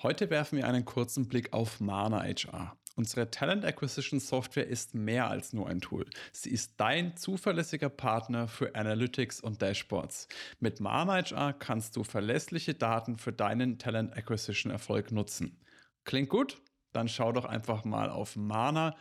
[0.02, 2.76] Heute werfen wir einen kurzen Blick auf Mana HR.
[2.96, 6.06] Unsere Talent Acquisition Software ist mehr als nur ein Tool.
[6.30, 10.28] Sie ist dein zuverlässiger Partner für Analytics und Dashboards.
[10.60, 15.58] Mit ManaHR kannst du verlässliche Daten für deinen Talent Acquisition Erfolg nutzen.
[16.04, 16.62] Klingt gut?
[16.92, 18.94] Dann schau doch einfach mal auf mana-hr.de.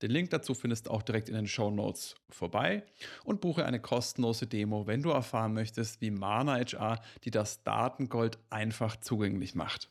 [0.00, 2.86] Den Link dazu findest du auch direkt in den Show Notes vorbei
[3.24, 8.96] und buche eine kostenlose Demo, wenn du erfahren möchtest, wie ManaHR dir das Datengold einfach
[8.96, 9.90] zugänglich macht.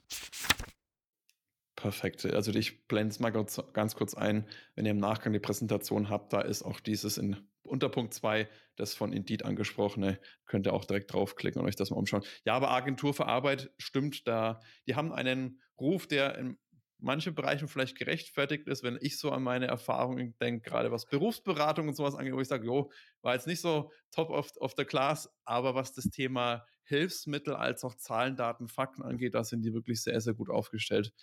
[1.75, 2.25] Perfekt.
[2.25, 6.31] Also ich blende es mal ganz, kurz ein, wenn ihr im Nachgang die Präsentation habt,
[6.31, 11.11] da ist auch dieses in Unterpunkt 2, das von Indeed angesprochene, könnt ihr auch direkt
[11.13, 12.23] draufklicken und euch das mal umschauen.
[12.45, 14.61] Ja, aber Agentur für Arbeit stimmt da.
[14.87, 16.57] Die haben einen Ruf, der in
[16.99, 21.87] manchen Bereichen vielleicht gerechtfertigt ist, wenn ich so an meine Erfahrungen denke, gerade was Berufsberatung
[21.87, 24.85] und sowas angeht, wo ich sage, jo, war jetzt nicht so top of, of the
[24.85, 29.73] class, aber was das Thema Hilfsmittel als auch Zahlen, Daten, Fakten angeht, da sind die
[29.73, 31.13] wirklich sehr, sehr gut aufgestellt.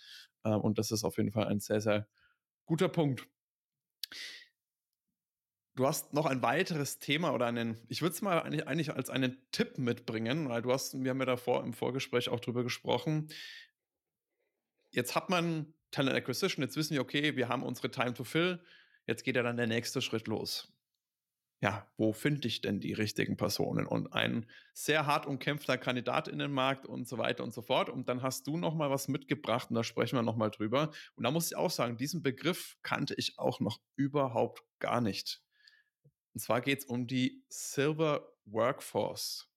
[0.43, 2.07] Ähm, und das ist auf jeden Fall ein sehr, sehr
[2.65, 3.27] guter Punkt.
[5.75, 9.09] Du hast noch ein weiteres Thema oder einen, ich würde es mal eigentlich, eigentlich als
[9.09, 13.29] einen Tipp mitbringen, weil du hast, wir haben ja davor im Vorgespräch auch drüber gesprochen.
[14.93, 18.63] Jetzt hat man Talent Acquisition, jetzt wissen wir, okay, wir haben unsere Time to Fill,
[19.05, 20.73] jetzt geht ja dann der nächste Schritt los
[21.63, 23.87] ja, wo finde ich denn die richtigen Personen?
[23.87, 27.89] Und ein sehr hart umkämpfter Kandidatinnenmarkt und so weiter und so fort.
[27.89, 30.91] Und dann hast du noch mal was mitgebracht und da sprechen wir noch mal drüber.
[31.15, 35.41] Und da muss ich auch sagen, diesen Begriff kannte ich auch noch überhaupt gar nicht.
[36.33, 39.49] Und zwar geht es um die Silver Workforce.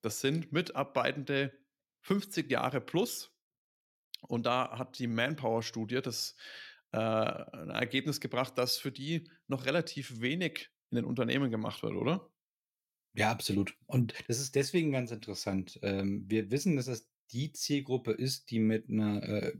[0.00, 1.52] Das sind Mitarbeitende
[2.00, 3.37] 50 Jahre plus.
[4.22, 6.36] Und da hat die Manpower-Studie das
[6.92, 11.94] äh, ein Ergebnis gebracht, dass für die noch relativ wenig in den Unternehmen gemacht wird,
[11.94, 12.30] oder?
[13.14, 13.74] Ja, absolut.
[13.86, 15.78] Und das ist deswegen ganz interessant.
[15.82, 19.52] Ähm, wir wissen, dass es die Zielgruppe ist, die mit einer äh,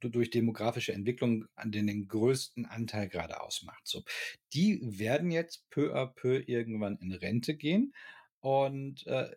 [0.00, 3.86] durch demografische Entwicklung an den, den größten Anteil gerade ausmacht.
[3.86, 4.04] So,
[4.52, 7.94] die werden jetzt peu à peu irgendwann in Rente gehen
[8.40, 9.30] und äh,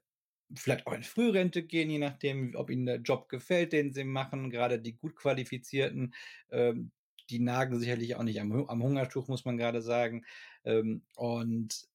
[0.56, 4.50] vielleicht auch in Frührente gehen, je nachdem, ob ihnen der Job gefällt, den sie machen.
[4.50, 6.14] Gerade die gut qualifizierten,
[6.52, 6.92] ähm,
[7.30, 10.26] die nagen sicherlich auch nicht am, am Hungertuch, muss man gerade sagen.
[10.64, 11.88] Ähm, und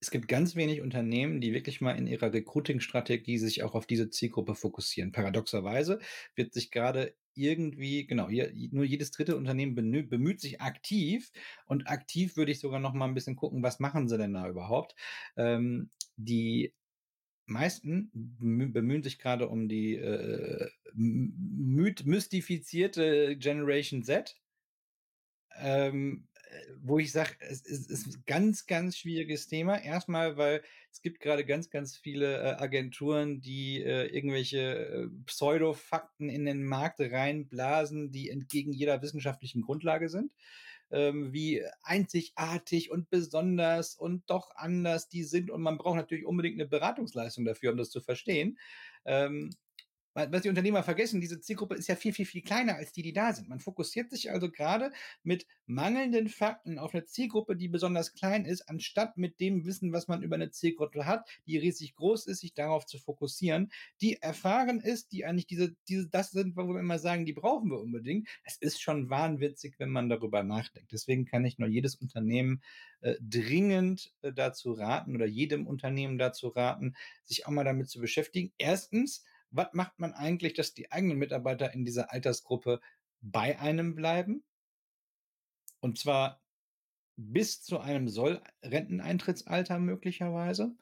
[0.00, 4.10] es gibt ganz wenig Unternehmen, die wirklich mal in ihrer Recruiting-Strategie sich auch auf diese
[4.10, 5.12] Zielgruppe fokussieren.
[5.12, 5.98] Paradoxerweise
[6.34, 11.32] wird sich gerade irgendwie, genau, nur jedes dritte Unternehmen bemüht sich aktiv
[11.66, 14.46] und aktiv würde ich sogar noch mal ein bisschen gucken, was machen sie denn da
[14.46, 14.94] überhaupt?
[15.36, 16.74] Ähm, die
[17.46, 24.36] meisten bemühen sich gerade um die äh, mystifizierte Generation Z.
[25.56, 29.76] Ähm, äh, wo ich sage, es ist, ist ein ganz, ganz schwieriges Thema.
[29.76, 36.28] Erstmal, weil es gibt gerade ganz, ganz viele äh, Agenturen, die äh, irgendwelche äh, Pseudo-Fakten
[36.28, 40.32] in den Markt reinblasen, die entgegen jeder wissenschaftlichen Grundlage sind
[40.94, 45.50] ähm, wie einzigartig und besonders und doch anders die sind.
[45.50, 48.58] Und man braucht natürlich unbedingt eine Beratungsleistung dafür, um das zu verstehen.
[49.04, 49.50] Ähm,
[50.14, 53.12] was die Unternehmer vergessen, diese Zielgruppe ist ja viel, viel, viel kleiner als die, die
[53.12, 53.48] da sind.
[53.48, 58.68] Man fokussiert sich also gerade mit mangelnden Fakten auf eine Zielgruppe, die besonders klein ist,
[58.68, 62.54] anstatt mit dem Wissen, was man über eine Zielgruppe hat, die riesig groß ist, sich
[62.54, 66.98] darauf zu fokussieren, die erfahren ist, die eigentlich diese, diese, das sind, wo wir immer
[66.98, 68.28] sagen, die brauchen wir unbedingt.
[68.44, 70.92] Es ist schon wahnwitzig, wenn man darüber nachdenkt.
[70.92, 72.62] Deswegen kann ich nur jedes Unternehmen
[73.00, 78.00] äh, dringend äh, dazu raten oder jedem Unternehmen dazu raten, sich auch mal damit zu
[78.00, 78.52] beschäftigen.
[78.58, 82.80] Erstens, was macht man eigentlich, dass die eigenen Mitarbeiter in dieser Altersgruppe
[83.20, 84.44] bei einem bleiben?
[85.80, 86.42] Und zwar
[87.16, 90.76] bis zu einem Soll-Renteneintrittsalter möglicherweise.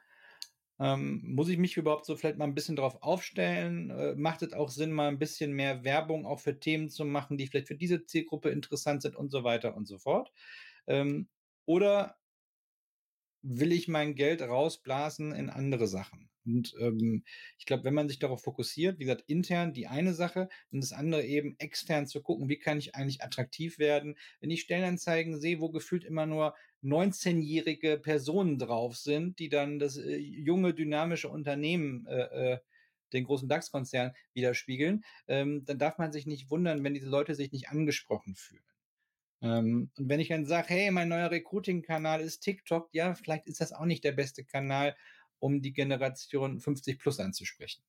[0.78, 3.90] Ähm, muss ich mich überhaupt so vielleicht mal ein bisschen darauf aufstellen?
[3.90, 7.37] Äh, macht es auch Sinn, mal ein bisschen mehr Werbung auch für Themen zu machen,
[7.37, 10.32] die vielleicht für diese Zielgruppe interessant sind und so weiter und so fort?
[10.87, 11.28] Ähm,
[11.66, 12.16] oder
[13.42, 16.32] will ich mein Geld rausblasen in andere Sachen?
[16.44, 17.24] Und ähm,
[17.59, 20.92] ich glaube, wenn man sich darauf fokussiert, wie gesagt, intern die eine Sache und das
[20.92, 25.61] andere eben extern zu gucken, wie kann ich eigentlich attraktiv werden, wenn ich Stellenanzeigen sehe,
[25.61, 32.07] wo gefühlt immer nur 19-jährige Personen drauf sind, die dann das äh, junge, dynamische Unternehmen
[32.07, 32.59] äh, äh,
[33.12, 37.52] den großen DAX-Konzern widerspiegeln, ähm, dann darf man sich nicht wundern, wenn diese Leute sich
[37.52, 38.64] nicht angesprochen fühlen.
[39.42, 43.61] Ähm, und wenn ich dann sage, hey, mein neuer Recruiting-Kanal ist TikTok, ja, vielleicht ist
[43.61, 44.96] das auch nicht der beste Kanal,
[45.42, 47.83] um die Generation 50 plus anzusprechen.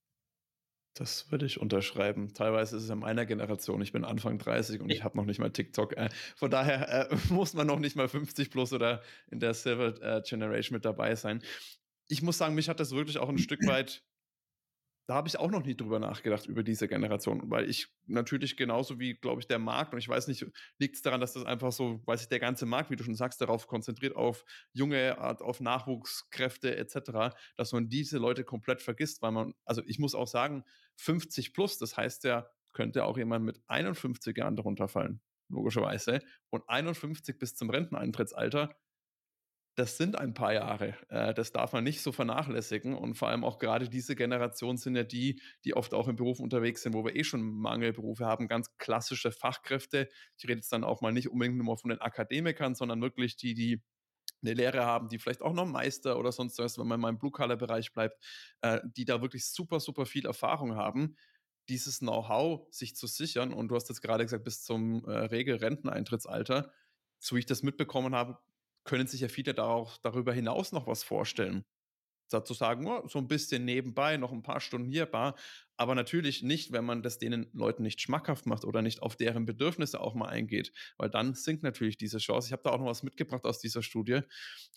[0.94, 2.34] Das würde ich unterschreiben.
[2.34, 3.80] Teilweise ist es in meiner Generation.
[3.80, 5.96] Ich bin Anfang 30 und ich habe noch nicht mal TikTok.
[5.96, 10.00] Äh, von daher äh, muss man noch nicht mal 50 plus oder in der Silver
[10.02, 11.42] äh, Generation mit dabei sein.
[12.08, 14.04] Ich muss sagen, mich hat das wirklich auch ein Stück weit
[15.06, 18.98] da habe ich auch noch nie drüber nachgedacht, über diese Generation, weil ich natürlich genauso
[18.98, 20.46] wie, glaube ich, der Markt, und ich weiß nicht,
[20.78, 23.14] liegt es daran, dass das einfach so, weil sich der ganze Markt, wie du schon
[23.14, 29.32] sagst, darauf konzentriert, auf junge, auf Nachwuchskräfte etc., dass man diese Leute komplett vergisst, weil
[29.32, 30.64] man, also ich muss auch sagen,
[30.96, 36.68] 50 plus, das heißt ja, könnte auch jemand mit 51 Jahren darunter fallen, logischerweise, und
[36.68, 38.74] 51 bis zum Renteneintrittsalter,
[39.76, 40.94] das sind ein paar Jahre.
[41.08, 42.94] Äh, das darf man nicht so vernachlässigen.
[42.94, 46.40] Und vor allem auch gerade diese Generation sind ja die, die oft auch im Beruf
[46.40, 50.08] unterwegs sind, wo wir eh schon Mangelberufe haben, ganz klassische Fachkräfte.
[50.36, 53.54] Ich rede jetzt dann auch mal nicht unbedingt nur von den Akademikern, sondern wirklich die,
[53.54, 53.82] die
[54.42, 57.18] eine Lehre haben, die vielleicht auch noch Meister oder sonst was, wenn man mal im
[57.18, 58.22] Blue-Color-Bereich bleibt,
[58.60, 61.16] äh, die da wirklich super, super viel Erfahrung haben,
[61.68, 63.52] dieses Know-how sich zu sichern.
[63.52, 66.72] Und du hast jetzt gerade gesagt, bis zum äh, Regelrenteneintrittsalter,
[67.18, 68.38] so wie ich das mitbekommen habe,
[68.84, 71.64] können sich ja viele da darüber hinaus noch was vorstellen.
[72.30, 75.36] Dazu sagen, oh, so ein bisschen nebenbei, noch ein paar Stunden hier, bar.
[75.76, 79.44] aber natürlich nicht, wenn man das denen Leuten nicht schmackhaft macht oder nicht auf deren
[79.44, 82.48] Bedürfnisse auch mal eingeht, weil dann sinkt natürlich diese Chance.
[82.48, 84.20] Ich habe da auch noch was mitgebracht aus dieser Studie,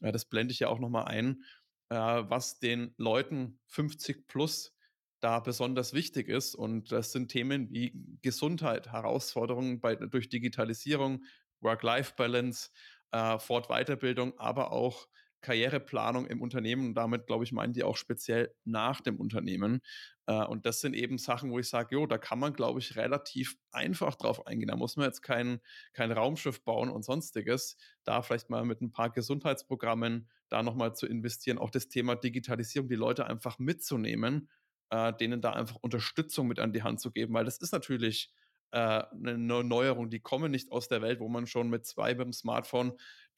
[0.01, 1.43] das blende ich ja auch noch mal ein,
[1.89, 4.75] äh, was den Leuten 50 plus
[5.19, 6.55] da besonders wichtig ist.
[6.55, 11.23] Und das sind Themen wie Gesundheit, Herausforderungen bei, durch Digitalisierung,
[11.61, 12.69] Work-Life-Balance,
[13.11, 15.07] äh, Fort-Weiterbildung, aber auch
[15.41, 19.81] Karriereplanung im Unternehmen und damit, glaube ich, meinen die auch speziell nach dem Unternehmen.
[20.25, 22.95] Äh, und das sind eben Sachen, wo ich sage, jo, da kann man, glaube ich,
[22.95, 24.67] relativ einfach drauf eingehen.
[24.69, 25.59] Da muss man jetzt kein,
[25.93, 27.77] kein Raumschiff bauen und sonstiges.
[28.03, 32.89] Da vielleicht mal mit ein paar Gesundheitsprogrammen da nochmal zu investieren, auch das Thema Digitalisierung,
[32.89, 34.49] die Leute einfach mitzunehmen,
[34.89, 38.31] äh, denen da einfach Unterstützung mit an die Hand zu geben, weil das ist natürlich
[38.71, 40.09] eine Neuerung.
[40.09, 42.93] Die kommen nicht aus der Welt, wo man schon mit zwei beim Smartphone,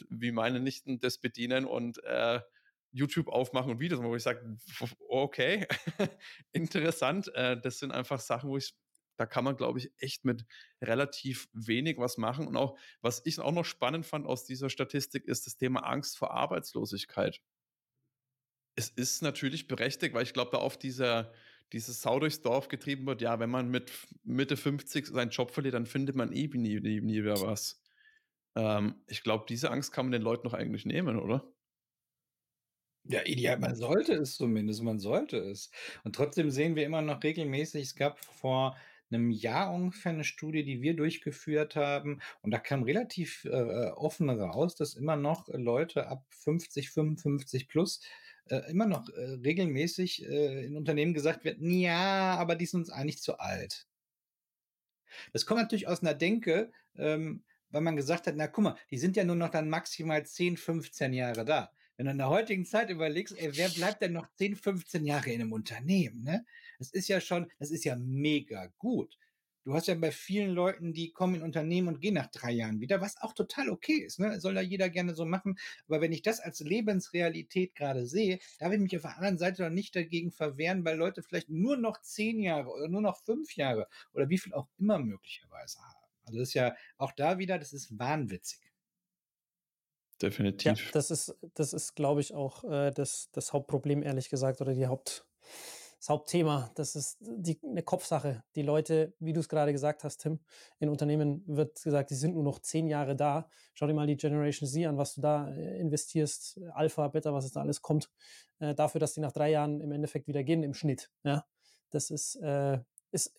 [0.10, 2.39] wie meine Nichten, das bedienen und äh,
[2.92, 4.58] YouTube aufmachen und Videos, wo ich sage,
[5.08, 5.68] okay,
[6.52, 7.34] interessant.
[7.36, 8.74] Äh, das sind einfach Sachen, wo ich,
[9.18, 10.46] da kann man, glaube ich, echt mit
[10.82, 12.48] relativ wenig was machen.
[12.48, 16.18] Und auch, was ich auch noch spannend fand aus dieser Statistik, ist das Thema Angst
[16.18, 17.42] vor Arbeitslosigkeit.
[18.76, 21.34] Es ist natürlich berechtigt, weil ich glaube, da auf dieser
[21.73, 23.91] dieses Sau durchs Dorf getrieben wird, ja, wenn man mit
[24.23, 27.82] Mitte 50 seinen Job verliert, dann findet man eh nie, nie, nie wieder was.
[28.55, 31.51] Ähm, ich glaube, diese Angst kann man den Leuten noch eigentlich nehmen, oder?
[33.05, 35.71] Ja, ideal, man sollte es zumindest, man sollte es.
[36.03, 38.75] Und trotzdem sehen wir immer noch regelmäßig, es gab vor
[39.12, 42.21] einem Jahr ungefähr eine Studie, die wir durchgeführt haben.
[42.41, 47.67] Und da kam relativ äh, äh offen raus, dass immer noch Leute ab 50, 55
[47.67, 48.01] plus
[48.50, 52.90] äh, immer noch äh, regelmäßig äh, in Unternehmen gesagt wird, ja, aber die sind uns
[52.90, 53.88] eigentlich zu alt.
[55.34, 58.98] Das kommt natürlich aus einer Denke, ähm, weil man gesagt hat, na guck mal, die
[58.98, 61.72] sind ja nur noch dann maximal 10, 15 Jahre da.
[61.98, 65.32] Wenn du in der heutigen Zeit überlegst, ey, wer bleibt denn noch 10, 15 Jahre
[65.32, 66.24] in einem Unternehmen?
[66.24, 66.46] Ne?
[66.78, 69.18] Das ist ja schon, das ist ja mega gut.
[69.65, 72.80] Du hast ja bei vielen Leuten, die kommen in Unternehmen und gehen nach drei Jahren
[72.80, 74.19] wieder, was auch total okay ist.
[74.19, 74.39] Ne?
[74.39, 75.60] Soll da jeder gerne so machen.
[75.88, 79.63] Aber wenn ich das als Lebensrealität gerade sehe, darf ich mich auf der anderen Seite
[79.63, 83.56] noch nicht dagegen verwehren, weil Leute vielleicht nur noch zehn Jahre oder nur noch fünf
[83.56, 86.00] Jahre oder wie viel auch immer möglicherweise haben.
[86.26, 88.60] Also das ist ja auch da wieder, das ist wahnwitzig.
[90.22, 90.86] Definitiv.
[90.86, 94.74] Ja, das ist, das ist, glaube ich, auch äh, das, das Hauptproblem, ehrlich gesagt, oder
[94.74, 95.26] die Haupt,
[96.00, 96.72] das Hauptthema.
[96.76, 98.44] Das ist die, eine Kopfsache.
[98.56, 100.40] Die Leute, wie du es gerade gesagt hast, Tim,
[100.80, 103.50] in Unternehmen wird gesagt, die sind nur noch zehn Jahre da.
[103.74, 107.46] Schau dir mal die Generation Z an, was du da äh, investierst, Alpha, Beta, was
[107.46, 108.10] es da alles kommt,
[108.60, 111.12] äh, dafür, dass die nach drei Jahren im Endeffekt wieder gehen im Schnitt.
[111.24, 111.46] Ja?
[111.92, 112.80] das ist, äh,
[113.12, 113.36] ist,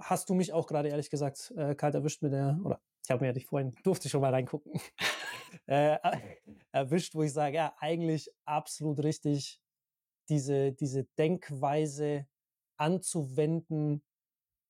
[0.00, 3.22] hast du mich auch gerade ehrlich gesagt äh, kalt erwischt mit der, oder ich habe
[3.22, 4.72] mir ja nicht vorhin, durfte ich schon mal reingucken,
[5.66, 5.98] äh,
[6.72, 9.60] erwischt, wo ich sage, ja, eigentlich absolut richtig,
[10.28, 12.26] diese, diese Denkweise
[12.76, 14.02] anzuwenden.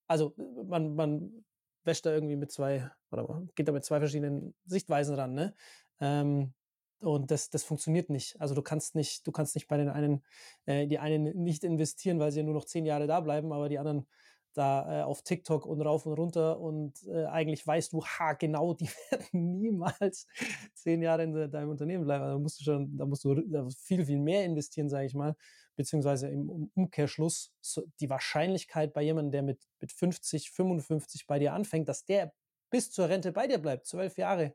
[0.06, 0.34] Also
[0.66, 1.44] man, man
[1.84, 5.54] wäscht da irgendwie mit zwei, oder geht da mit zwei verschiedenen Sichtweisen ran, ne?
[6.00, 6.52] Ähm,
[7.00, 8.40] und das, das funktioniert nicht.
[8.40, 10.24] Also du kannst nicht, du kannst nicht bei den einen,
[10.64, 13.68] äh, die einen nicht investieren, weil sie ja nur noch zehn Jahre da bleiben, aber
[13.68, 14.06] die anderen
[14.54, 18.74] da äh, auf TikTok und rauf und runter und äh, eigentlich weißt du, ha, genau,
[18.74, 20.26] die werden niemals
[20.74, 22.24] zehn Jahre in deinem Unternehmen bleiben.
[22.24, 25.36] Also da musst du schon, da musst du viel, viel mehr investieren, sage ich mal,
[25.76, 31.52] beziehungsweise im Umkehrschluss so die Wahrscheinlichkeit bei jemandem, der mit, mit 50, 55 bei dir
[31.52, 32.32] anfängt, dass der
[32.70, 34.54] bis zur Rente bei dir bleibt, zwölf Jahre,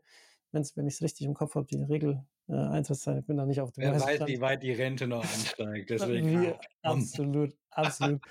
[0.51, 3.45] wenn's, wenn ich es richtig im Kopf habe, die Regel äh, Eintrittszeit, ich bin da
[3.45, 5.89] nicht auf dem Wer weiß, wie weit die Rente noch ansteigt.
[5.89, 8.21] Deswegen, Wie, absolut, absolut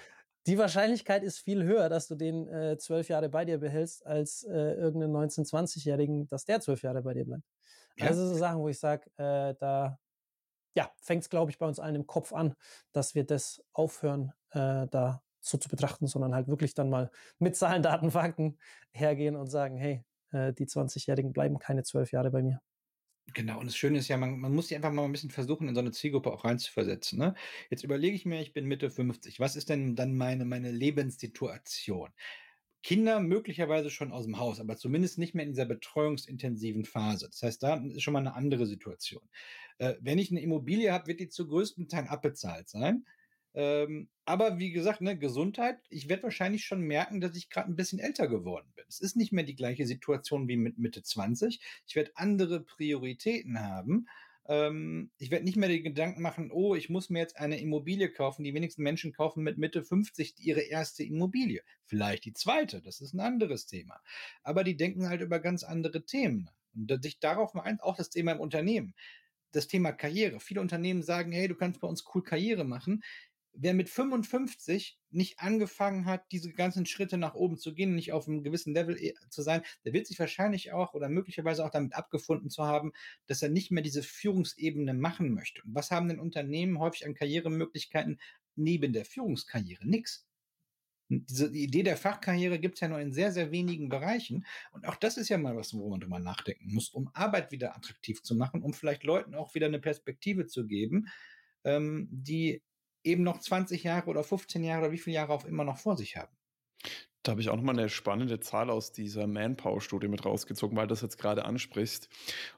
[0.49, 4.45] die Wahrscheinlichkeit ist viel höher, dass du den äh, zwölf Jahre bei dir behältst, als
[4.45, 7.45] äh, irgendeinen 19-, 20-Jährigen, dass der zwölf Jahre bei dir bleibt.
[7.97, 8.07] Ja.
[8.07, 9.99] Also so Sachen, wo ich sage, äh, da
[10.75, 12.55] ja, fängt es, glaube ich, bei uns allen im Kopf an,
[12.93, 17.55] dass wir das aufhören, äh, da so zu betrachten, sondern halt wirklich dann mal mit
[17.57, 18.59] Zahlen, Daten, Fakten
[18.93, 22.63] hergehen und sagen, hey, äh, die 20-Jährigen bleiben keine zwölf Jahre bei mir.
[23.35, 25.69] Genau, und das Schöne ist ja, man, man muss sich einfach mal ein bisschen versuchen,
[25.69, 27.19] in so eine Zielgruppe auch reinzuversetzen.
[27.19, 27.35] Ne?
[27.71, 29.39] Jetzt überlege ich mir, ich bin Mitte 50.
[29.39, 32.11] Was ist denn dann meine, meine Lebenssituation?
[32.83, 37.29] Kinder möglicherweise schon aus dem Haus, aber zumindest nicht mehr in dieser betreuungsintensiven Phase.
[37.29, 39.29] Das heißt, da ist schon mal eine andere Situation.
[39.79, 43.05] Äh, wenn ich eine Immobilie habe, wird die zu größten Teil abbezahlt sein.
[43.55, 47.77] Ähm, aber wie gesagt, ne, Gesundheit, ich werde wahrscheinlich schon merken, dass ich gerade ein
[47.77, 48.85] bisschen älter geworden bin.
[48.89, 51.61] Es ist nicht mehr die gleiche Situation wie mit Mitte 20.
[51.87, 54.07] Ich werde andere Prioritäten haben.
[54.47, 58.11] Ähm, ich werde nicht mehr die Gedanken machen, oh, ich muss mir jetzt eine Immobilie
[58.11, 58.45] kaufen.
[58.45, 61.63] Die wenigsten Menschen kaufen mit Mitte 50 ihre erste Immobilie.
[61.87, 64.01] Vielleicht die zweite, das ist ein anderes Thema.
[64.43, 66.51] Aber die denken halt über ganz andere Themen.
[66.75, 68.95] Und sich darauf mal ein, auch das Thema im Unternehmen
[69.53, 70.41] das Thema Karriere.
[70.41, 73.03] Viele Unternehmen sagen, hey, du kannst bei uns cool Karriere machen
[73.61, 78.29] wer mit 55 nicht angefangen hat, diese ganzen Schritte nach oben zu gehen, nicht auf
[78.29, 81.95] einem gewissen Level äh, zu sein, der wird sich wahrscheinlich auch oder möglicherweise auch damit
[81.95, 82.93] abgefunden zu haben,
[83.27, 85.63] dass er nicht mehr diese Führungsebene machen möchte.
[85.65, 88.21] Und was haben denn Unternehmen häufig an Karrieremöglichkeiten
[88.55, 89.87] neben der Führungskarriere?
[89.87, 90.25] Nix.
[91.09, 94.45] Diese die Idee der Fachkarriere gibt es ja nur in sehr, sehr wenigen Bereichen.
[94.73, 97.75] Und auch das ist ja mal was, wo man drüber nachdenken muss, um Arbeit wieder
[97.75, 101.09] attraktiv zu machen, um vielleicht Leuten auch wieder eine Perspektive zu geben,
[101.65, 102.63] ähm, die
[103.09, 105.97] eben noch 20 Jahre oder 15 Jahre oder wie viele Jahre auch immer noch vor
[105.97, 106.37] sich haben.
[107.23, 110.93] Da habe ich auch nochmal eine spannende Zahl aus dieser Manpower-Studie mit rausgezogen, weil du
[110.93, 112.09] das jetzt gerade ansprichst.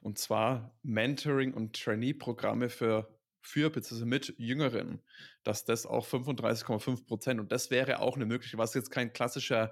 [0.01, 4.05] Und zwar Mentoring- und Trainee-Programme für für bzw.
[4.05, 5.01] mit Jüngeren,
[5.43, 9.71] dass das auch 35,5 Prozent und das wäre auch eine Möglichkeit, was jetzt kein klassischer,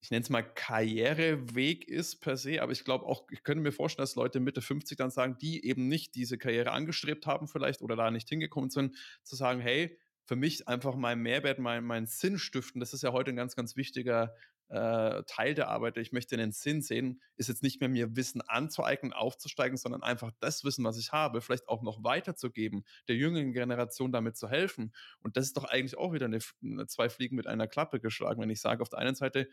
[0.00, 3.72] ich nenne es mal Karriereweg ist per se, aber ich glaube auch, ich könnte mir
[3.72, 7.82] vorstellen, dass Leute Mitte 50 dann sagen, die eben nicht diese Karriere angestrebt haben vielleicht
[7.82, 12.06] oder da nicht hingekommen sind, zu sagen, hey, für mich einfach mein Mehrwert, mein, mein
[12.06, 12.80] Sinn stiften.
[12.80, 14.34] Das ist ja heute ein ganz, ganz wichtiger
[14.68, 15.98] äh, Teil der Arbeit.
[15.98, 20.32] Ich möchte den Sinn sehen, ist jetzt nicht mehr mir Wissen anzueignen, aufzusteigen, sondern einfach
[20.40, 24.94] das Wissen, was ich habe, vielleicht auch noch weiterzugeben, der jüngeren Generation damit zu helfen.
[25.20, 28.40] Und das ist doch eigentlich auch wieder eine, eine zwei Fliegen mit einer Klappe geschlagen,
[28.40, 29.48] wenn ich sage, auf der einen Seite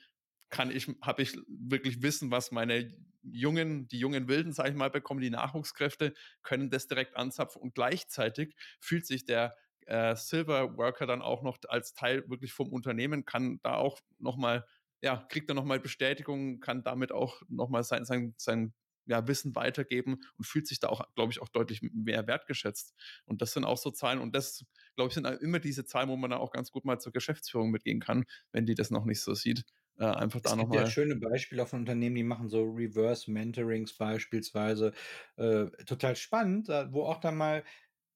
[0.49, 4.89] kann ich, habe ich wirklich Wissen, was meine jungen, die jungen Wilden, sage ich mal,
[4.89, 9.55] bekommen, die Nachwuchskräfte, können das direkt anzapfen und gleichzeitig fühlt sich der
[9.89, 14.65] äh, Silver Worker dann auch noch als Teil wirklich vom Unternehmen, kann da auch nochmal,
[15.01, 18.73] ja, kriegt dann nochmal Bestätigung, kann damit auch nochmal sein, sein, sein
[19.05, 22.93] ja, Wissen weitergeben und fühlt sich da auch, glaube ich, auch deutlich mehr wertgeschätzt.
[23.25, 26.15] Und das sind auch so Zahlen und das, glaube ich, sind immer diese Zahlen, wo
[26.15, 29.21] man da auch ganz gut mal zur Geschäftsführung mitgehen kann, wenn die das noch nicht
[29.21, 29.65] so sieht.
[29.97, 30.77] Äh, einfach da nochmal.
[30.81, 34.93] Ja schöne Beispiele von Unternehmen, die machen so Reverse Mentorings beispielsweise.
[35.37, 37.63] Äh, total spannend, wo auch dann mal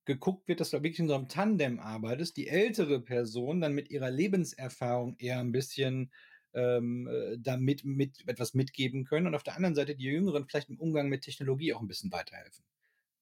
[0.06, 3.90] geguckt wird, dass du wirklich in so einem Tandem arbeitest, die ältere Person dann mit
[3.90, 6.12] ihrer Lebenserfahrung eher ein bisschen
[6.54, 10.70] ähm, äh, damit mit etwas mitgeben können und auf der anderen Seite die Jüngeren vielleicht
[10.70, 12.64] im Umgang mit Technologie auch ein bisschen weiterhelfen.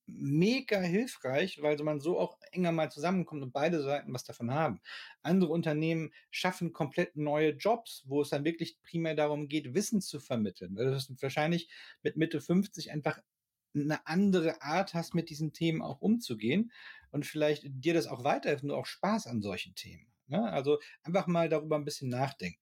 [0.08, 4.82] Mega hilfreich, weil man so auch enger mal zusammenkommt und beide Seiten was davon haben.
[5.22, 10.20] Andere Unternehmen schaffen komplett neue Jobs, wo es dann wirklich primär darum geht, Wissen zu
[10.20, 10.76] vermitteln.
[10.76, 11.70] Weil das wahrscheinlich
[12.04, 13.22] mit Mitte 50 einfach
[13.74, 16.72] eine andere Art hast, mit diesen Themen auch umzugehen
[17.12, 20.08] und vielleicht dir das auch weiterhilft und auch Spaß an solchen Themen.
[20.28, 20.44] Ne?
[20.52, 22.60] Also einfach mal darüber ein bisschen nachdenken.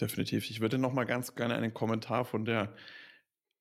[0.00, 0.50] Definitiv.
[0.50, 2.74] Ich würde noch mal ganz gerne einen Kommentar von der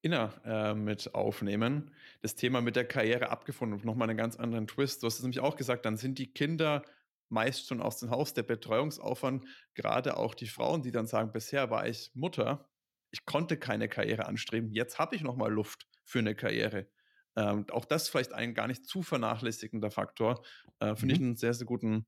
[0.01, 1.91] Inner äh, mit aufnehmen.
[2.21, 5.01] Das Thema mit der Karriere abgefunden und nochmal einen ganz anderen Twist.
[5.01, 6.83] Du hast es nämlich auch gesagt, dann sind die Kinder
[7.29, 8.33] meist schon aus dem Haus.
[8.33, 12.69] Der Betreuungsaufwand, gerade auch die Frauen, die dann sagen, bisher war ich Mutter,
[13.11, 16.87] ich konnte keine Karriere anstreben, jetzt habe ich nochmal Luft für eine Karriere.
[17.35, 20.43] Ähm, auch das vielleicht ein gar nicht zu vernachlässigender Faktor.
[20.79, 21.21] Äh, Finde mhm.
[21.21, 22.05] ich einen sehr, sehr guten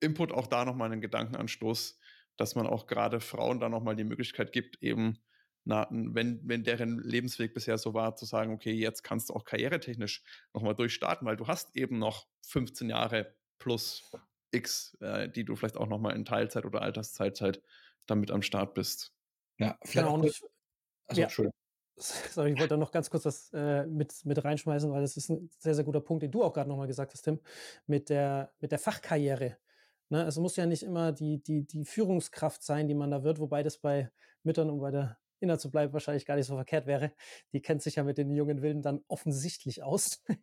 [0.00, 0.32] Input.
[0.32, 1.98] Auch da nochmal einen Gedankenanstoß,
[2.36, 5.18] dass man auch gerade Frauen da nochmal die Möglichkeit gibt, eben,
[5.64, 9.44] na, wenn, wenn deren Lebensweg bisher so war, zu sagen, okay, jetzt kannst du auch
[9.44, 10.22] karrieretechnisch
[10.54, 14.10] nochmal durchstarten, weil du hast eben noch 15 Jahre plus
[14.52, 17.60] X, äh, die du vielleicht auch nochmal in Teilzeit oder Alterszeitzeit
[18.06, 19.12] damit am Start bist.
[19.58, 20.22] Ja, vielleicht genau, auch.
[20.22, 20.42] Nicht,
[21.06, 21.50] also, ja.
[22.32, 25.30] Sorry, ich wollte da noch ganz kurz was äh, mit, mit reinschmeißen, weil das ist
[25.30, 27.40] ein sehr, sehr guter Punkt, den du auch gerade nochmal gesagt hast, Tim,
[27.86, 29.56] mit der, mit der Fachkarriere.
[30.10, 30.24] Ne?
[30.24, 33.62] Es muss ja nicht immer die, die, die Führungskraft sein, die man da wird, wobei
[33.62, 34.10] das bei
[34.42, 37.12] Müttern, um bei der Inner zu bleiben, wahrscheinlich gar nicht so verkehrt wäre.
[37.52, 40.22] Die kennt sich ja mit den jungen Wilden dann offensichtlich aus.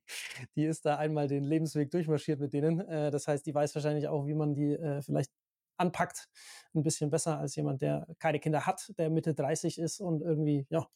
[0.56, 2.80] die ist da einmal den Lebensweg durchmarschiert mit denen.
[2.82, 5.32] Äh, das heißt, die weiß wahrscheinlich auch, wie man die äh, vielleicht
[5.78, 6.30] anpackt,
[6.74, 10.66] ein bisschen besser als jemand, der keine Kinder hat, der Mitte 30 ist und irgendwie,
[10.70, 10.88] ja,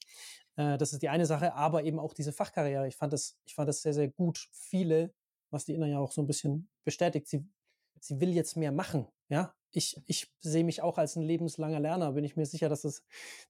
[0.60, 2.88] äh, das ist die eine Sache, aber eben auch diese Fachkarriere.
[2.88, 4.50] Ich fand das, ich fand das sehr, sehr gut.
[4.52, 5.14] Viele,
[5.52, 7.48] was die Inna ja auch so ein bisschen bestätigt, sie,
[8.02, 9.56] sie will jetzt mehr machen, ja.
[9.72, 13.04] Ich, ich sehe mich auch als ein lebenslanger Lerner, bin ich mir sicher, dass es,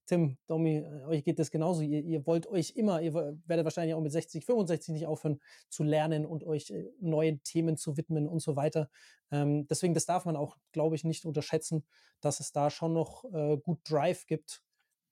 [0.04, 1.80] Tim, Domi, äh, euch geht das genauso.
[1.80, 5.40] Ihr, ihr wollt euch immer, ihr werdet wahrscheinlich auch mit 60, 65 nicht aufhören
[5.70, 8.90] zu lernen und euch äh, neuen Themen zu widmen und so weiter.
[9.32, 11.86] Ähm, deswegen, das darf man auch, glaube ich, nicht unterschätzen,
[12.20, 14.62] dass es da schon noch äh, gut Drive gibt,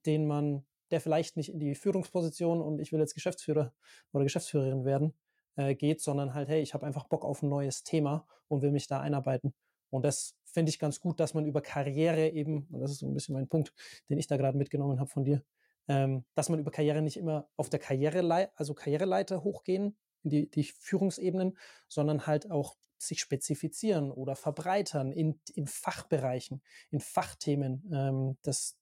[0.05, 3.72] den man der vielleicht nicht in die Führungsposition und ich will jetzt Geschäftsführer
[4.12, 5.14] oder Geschäftsführerin werden
[5.57, 8.70] äh, geht, sondern halt, hey, ich habe einfach Bock auf ein neues Thema und will
[8.70, 9.55] mich da einarbeiten.
[9.91, 13.07] Und das finde ich ganz gut, dass man über Karriere eben, und das ist so
[13.07, 13.72] ein bisschen mein Punkt,
[14.09, 15.43] den ich da gerade mitgenommen habe von dir,
[15.89, 20.51] ähm, dass man über Karriere nicht immer auf der Karriereleiter, also Karriereleiter hochgehen, in die,
[20.51, 21.57] die Führungsebenen,
[21.89, 27.89] sondern halt auch sich spezifizieren oder verbreitern in, in Fachbereichen, in Fachthemen.
[27.93, 28.76] Ähm, das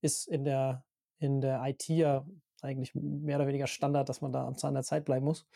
[0.00, 0.84] ist in der
[1.24, 2.24] in der IT ja
[2.62, 5.46] eigentlich mehr oder weniger Standard, dass man da am Zahn der Zeit bleiben muss.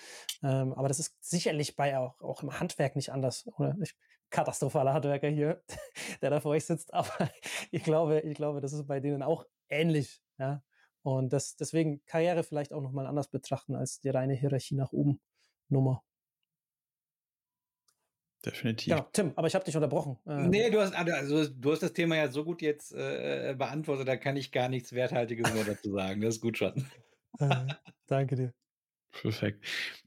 [0.42, 3.46] Ähm, aber das ist sicherlich bei auch, auch im Handwerk nicht anders.
[3.56, 3.94] Oder ich,
[4.30, 5.62] katastrophaler Handwerker hier,
[6.22, 6.92] der da vor euch sitzt.
[6.92, 7.10] Aber
[7.70, 10.20] ich glaube, ich glaube, das ist bei denen auch ähnlich.
[10.38, 10.62] Ja?
[11.02, 15.20] Und das, deswegen Karriere vielleicht auch nochmal anders betrachten als die reine Hierarchie nach oben
[15.68, 16.02] Nummer.
[18.44, 18.88] Definitiv.
[18.88, 20.16] Ja, Tim, aber ich habe dich unterbrochen.
[20.26, 24.06] Ähm, nee, du hast, also, du hast das Thema ja so gut jetzt äh, beantwortet,
[24.06, 26.20] da kann ich gar nichts Werthaltiges mehr dazu sagen.
[26.20, 26.86] Das ist gut schon.
[27.40, 27.66] Äh,
[28.06, 28.52] danke dir.
[29.12, 29.64] Perfekt.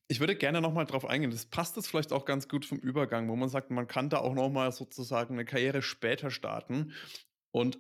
[0.07, 1.32] Ich würde gerne nochmal drauf eingehen.
[1.32, 4.17] Das passt jetzt vielleicht auch ganz gut vom Übergang, wo man sagt, man kann da
[4.17, 6.91] auch nochmal sozusagen eine Karriere später starten.
[7.51, 7.79] Und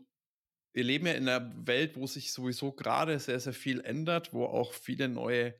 [0.73, 4.45] wir leben ja in einer Welt, wo sich sowieso gerade sehr, sehr viel ändert, wo
[4.45, 5.55] auch viele neue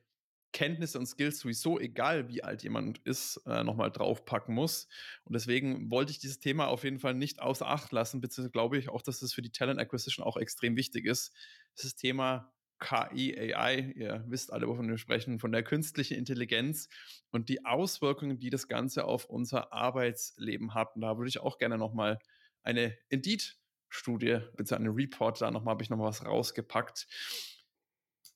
[0.52, 4.88] Kenntnisse und Skills sowieso, egal wie alt jemand ist, äh, nochmal draufpacken muss.
[5.24, 8.78] Und deswegen wollte ich dieses Thema auf jeden Fall nicht außer Acht lassen, beziehungsweise glaube
[8.78, 11.32] ich auch, dass es für die Talent Acquisition auch extrem wichtig ist.
[11.80, 16.88] Das Thema KI, AI, ihr wisst alle, wovon wir sprechen, von der künstlichen Intelligenz
[17.30, 20.96] und die Auswirkungen, die das Ganze auf unser Arbeitsleben hat.
[20.96, 22.18] Und da würde ich auch gerne nochmal
[22.62, 27.06] eine Indeed-Studie, beziehungsweise einen Report, da nochmal habe ich nochmal was rausgepackt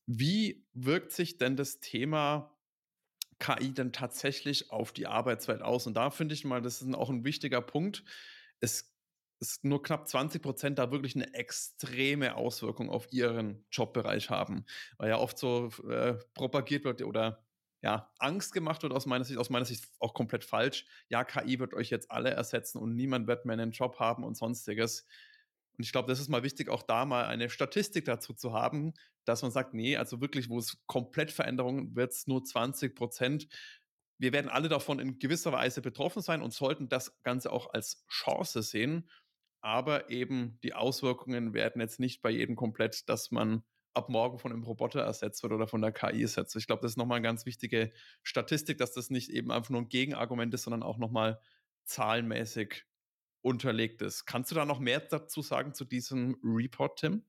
[0.07, 2.57] wie wirkt sich denn das Thema
[3.38, 5.86] KI denn tatsächlich auf die Arbeitswelt aus?
[5.86, 8.04] Und da finde ich mal, das ist auch ein wichtiger Punkt.
[8.61, 8.94] Es
[9.40, 14.64] ist nur knapp 20 Prozent da wirklich eine extreme Auswirkung auf ihren Jobbereich haben.
[14.96, 17.44] Weil ja oft so äh, propagiert wird oder
[17.82, 20.86] ja, Angst gemacht wird aus meiner Sicht, aus meiner Sicht auch komplett falsch.
[21.09, 24.36] Ja, KI wird euch jetzt alle ersetzen und niemand wird mehr einen Job haben und
[24.36, 25.07] sonstiges.
[25.79, 28.95] Und ich glaube, das ist mal wichtig, auch da mal eine Statistik dazu zu haben,
[29.24, 33.49] dass man sagt, nee, also wirklich, wo es komplett Veränderungen wird es nur 20 Prozent.
[34.18, 38.05] Wir werden alle davon in gewisser Weise betroffen sein und sollten das Ganze auch als
[38.09, 39.11] Chance sehen.
[39.61, 44.53] Aber eben die Auswirkungen werden jetzt nicht bei jedem komplett, dass man ab morgen von
[44.53, 46.55] einem Roboter ersetzt wird oder von der KI ersetzt.
[46.57, 49.81] Ich glaube, das ist nochmal eine ganz wichtige Statistik, dass das nicht eben einfach nur
[49.81, 51.41] ein Gegenargument ist, sondern auch nochmal
[51.85, 52.86] zahlenmäßig
[53.47, 54.26] unterlegt ist.
[54.26, 57.22] Kannst du da noch mehr dazu sagen zu diesem Report, Tim?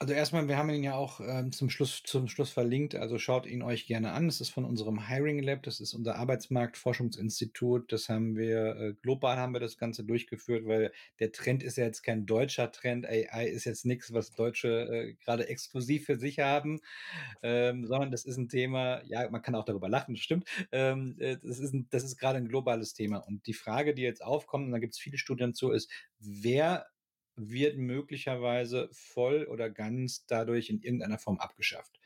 [0.00, 3.46] Also erstmal, wir haben ihn ja auch ähm, zum Schluss zum Schluss verlinkt, also schaut
[3.46, 4.28] ihn euch gerne an.
[4.28, 7.90] Das ist von unserem Hiring Lab, das ist unser Arbeitsmarktforschungsinstitut.
[7.90, 11.84] Das haben wir äh, global haben wir das Ganze durchgeführt, weil der Trend ist ja
[11.84, 13.06] jetzt kein deutscher Trend.
[13.06, 16.78] AI ist jetzt nichts, was Deutsche äh, gerade exklusiv für sich haben,
[17.42, 19.02] ähm, sondern das ist ein Thema.
[19.04, 20.48] Ja, man kann auch darüber lachen, das stimmt.
[20.70, 23.18] Ähm, äh, das ist das ist gerade ein globales Thema.
[23.26, 25.90] Und die Frage, die jetzt aufkommt, und da gibt es viele Studien zu, ist,
[26.20, 26.86] wer
[27.38, 31.98] wird möglicherweise voll oder ganz dadurch in irgendeiner Form abgeschafft.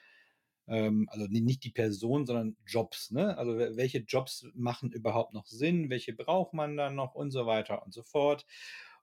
[0.68, 3.10] Ähm, also nicht die Person, sondern Jobs.
[3.10, 3.36] Ne?
[3.36, 7.84] Also welche Jobs machen überhaupt noch Sinn, welche braucht man dann noch und so weiter
[7.84, 8.46] und so fort.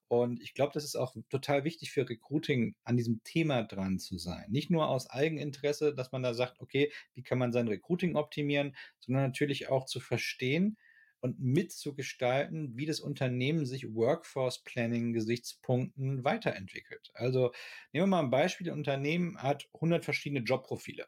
[0.08, 4.18] Und ich glaube, das ist auch total wichtig für Recruiting, an diesem Thema dran zu
[4.18, 4.46] sein.
[4.50, 8.76] Nicht nur aus Eigeninteresse, dass man da sagt, okay, wie kann man sein Recruiting optimieren,
[9.00, 10.78] sondern natürlich auch zu verstehen
[11.22, 17.12] und mitzugestalten, wie das Unternehmen sich Workforce Planning Gesichtspunkten weiterentwickelt.
[17.14, 17.52] Also
[17.92, 21.08] nehmen wir mal ein Beispiel, ein Unternehmen hat 100 verschiedene Jobprofile.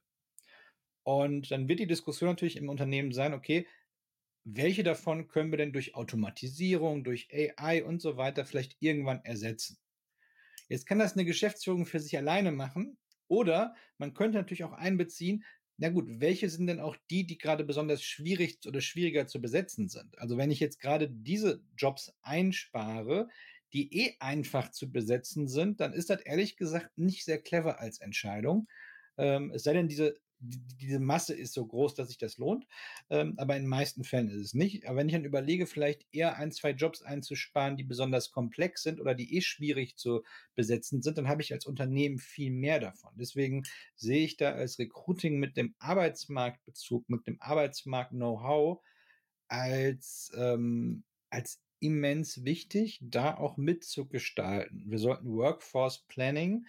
[1.03, 3.67] Und dann wird die Diskussion natürlich im Unternehmen sein, okay,
[4.43, 9.77] welche davon können wir denn durch Automatisierung, durch AI und so weiter vielleicht irgendwann ersetzen?
[10.69, 12.97] Jetzt kann das eine Geschäftsführung für sich alleine machen
[13.27, 15.43] oder man könnte natürlich auch einbeziehen,
[15.81, 19.89] na gut, welche sind denn auch die, die gerade besonders schwierig oder schwieriger zu besetzen
[19.89, 20.19] sind?
[20.19, 23.29] Also wenn ich jetzt gerade diese Jobs einspare,
[23.73, 27.99] die eh einfach zu besetzen sind, dann ist das ehrlich gesagt nicht sehr clever als
[27.99, 28.67] Entscheidung.
[29.17, 32.65] Ähm, es sei denn, diese diese Masse ist so groß, dass sich das lohnt.
[33.09, 34.87] Ähm, aber in den meisten Fällen ist es nicht.
[34.87, 38.99] Aber wenn ich dann überlege, vielleicht eher ein, zwei Jobs einzusparen, die besonders komplex sind
[38.99, 40.23] oder die eh schwierig zu
[40.55, 43.11] besetzen sind, dann habe ich als Unternehmen viel mehr davon.
[43.15, 43.63] Deswegen
[43.95, 48.81] sehe ich da als Recruiting mit dem Arbeitsmarktbezug, mit dem Arbeitsmarkt-Know-how
[49.47, 54.89] als, ähm, als immens wichtig, da auch mitzugestalten.
[54.89, 56.65] Wir sollten Workforce Planning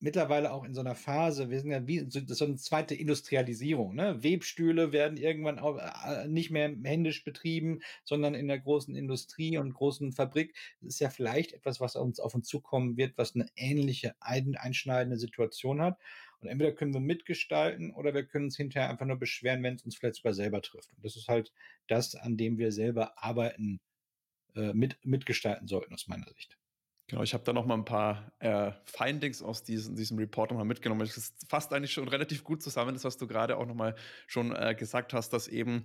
[0.00, 3.94] mittlerweile auch in so einer Phase, wir sind ja wie so, so eine zweite Industrialisierung.
[3.94, 4.22] Ne?
[4.22, 9.74] Webstühle werden irgendwann auch äh, nicht mehr händisch betrieben, sondern in der großen Industrie und
[9.74, 10.54] großen Fabrik.
[10.80, 15.18] Das ist ja vielleicht etwas, was uns auf uns zukommen wird, was eine ähnliche einschneidende
[15.18, 15.98] Situation hat.
[16.40, 19.82] Und entweder können wir mitgestalten oder wir können uns hinterher einfach nur beschweren, wenn es
[19.82, 20.92] uns vielleicht sogar selber trifft.
[20.94, 21.52] Und das ist halt
[21.88, 23.80] das, an dem wir selber arbeiten,
[24.54, 26.57] äh, mit, mitgestalten sollten, aus meiner Sicht.
[27.08, 30.58] Genau, ich habe da noch mal ein paar äh, Findings aus diesem, diesem Report noch
[30.58, 31.00] mal mitgenommen.
[31.14, 33.94] Das fasst eigentlich schon relativ gut zusammen, das, was du gerade auch noch mal
[34.26, 35.84] schon äh, gesagt hast, dass eben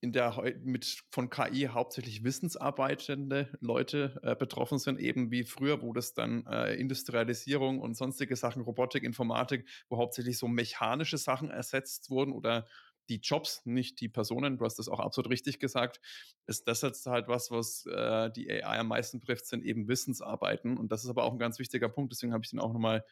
[0.00, 5.92] in der mit von KI hauptsächlich wissensarbeitende Leute äh, betroffen sind, eben wie früher, wo
[5.92, 12.10] das dann äh, Industrialisierung und sonstige Sachen, Robotik, Informatik, wo hauptsächlich so mechanische Sachen ersetzt
[12.10, 12.66] wurden oder
[13.08, 16.00] die Jobs, nicht die Personen, du hast das auch absolut richtig gesagt,
[16.46, 20.76] ist das jetzt halt was, was äh, die AI am meisten trifft, sind eben Wissensarbeiten.
[20.76, 23.04] Und das ist aber auch ein ganz wichtiger Punkt, deswegen habe ich den auch nochmal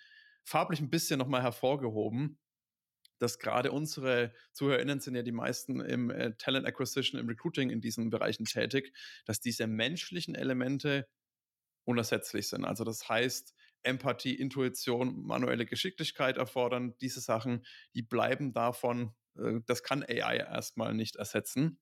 [0.44, 2.38] farblich ein bisschen nochmal hervorgehoben,
[3.18, 7.80] dass gerade unsere ZuhörerInnen sind ja die meisten im äh, Talent Acquisition, im Recruiting in
[7.80, 8.92] diesen Bereichen tätig,
[9.24, 11.08] dass diese menschlichen Elemente
[11.84, 12.64] unersetzlich sind.
[12.64, 19.14] Also das heißt, Empathie, Intuition, manuelle Geschicklichkeit erfordern, diese Sachen, die bleiben davon
[19.66, 21.78] das kann AI erstmal nicht ersetzen.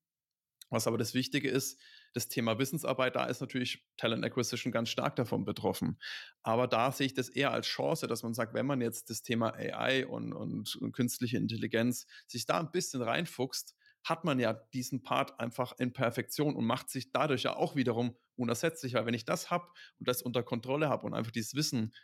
[0.71, 1.79] Was aber das Wichtige ist,
[2.15, 5.99] das Thema Wissensarbeit, da ist natürlich Talent Acquisition ganz stark davon betroffen.
[6.43, 9.23] Aber da sehe ich das eher als Chance, dass man sagt, wenn man jetzt das
[9.23, 14.53] Thema AI und, und, und künstliche Intelligenz sich da ein bisschen reinfuchst, hat man ja
[14.53, 19.15] diesen Part einfach in Perfektion und macht sich dadurch ja auch wiederum unersetzlich, weil wenn
[19.15, 21.95] ich das habe und das unter Kontrolle habe und einfach dieses Wissen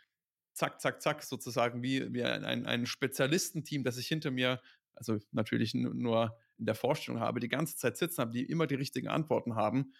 [0.53, 4.61] zack, zack, zack, sozusagen wie, wie ein, ein Spezialistenteam, das sich hinter mir
[4.95, 8.75] also natürlich nur in der Vorstellung habe, die ganze Zeit sitzen haben, die immer die
[8.75, 9.93] richtigen Antworten haben,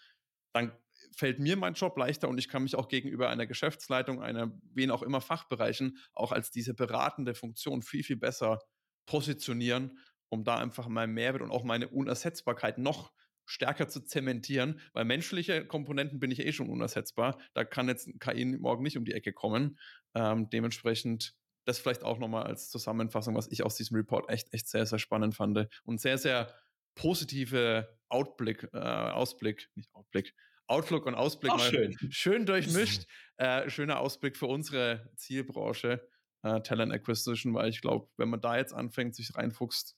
[0.52, 0.72] dann
[1.16, 4.90] fällt mir mein Job leichter und ich kann mich auch gegenüber einer Geschäftsleitung, einer wen
[4.90, 8.60] auch immer Fachbereichen auch als diese beratende Funktion viel, viel besser
[9.06, 13.12] positionieren, um da einfach meinen Mehrwert und auch meine Unersetzbarkeit noch
[13.44, 17.38] stärker zu zementieren, weil menschliche Komponenten bin ich eh schon unersetzbar.
[17.54, 19.78] Da kann jetzt KI morgen nicht um die Ecke kommen.
[20.14, 21.34] Ähm, dementsprechend
[21.64, 24.98] das vielleicht auch nochmal als Zusammenfassung, was ich aus diesem Report echt, echt sehr, sehr
[24.98, 26.52] spannend fand und sehr, sehr
[26.94, 30.34] positive Outblick, äh, Ausblick, nicht Outblick,
[30.66, 31.96] Outlook und Ausblick Ach, mal schön.
[32.10, 33.06] schön durchmischt.
[33.36, 36.08] äh, schöner Ausblick für unsere Zielbranche,
[36.42, 39.96] äh, Talent Acquisition, weil ich glaube, wenn man da jetzt anfängt, sich reinfuchst,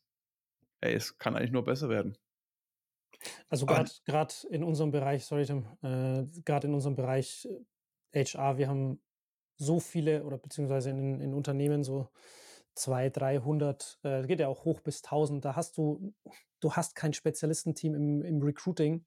[0.80, 2.16] ey, es kann eigentlich nur besser werden.
[3.48, 7.48] Also gerade in unserem Bereich, sorry Tim, äh, gerade in unserem Bereich
[8.14, 9.00] HR, wir haben
[9.56, 12.08] so viele oder beziehungsweise in, in Unternehmen so
[12.74, 15.44] 200, 300, äh, geht ja auch hoch bis 1000.
[15.44, 16.12] Da hast du,
[16.60, 19.04] du hast kein Spezialistenteam im, im Recruiting,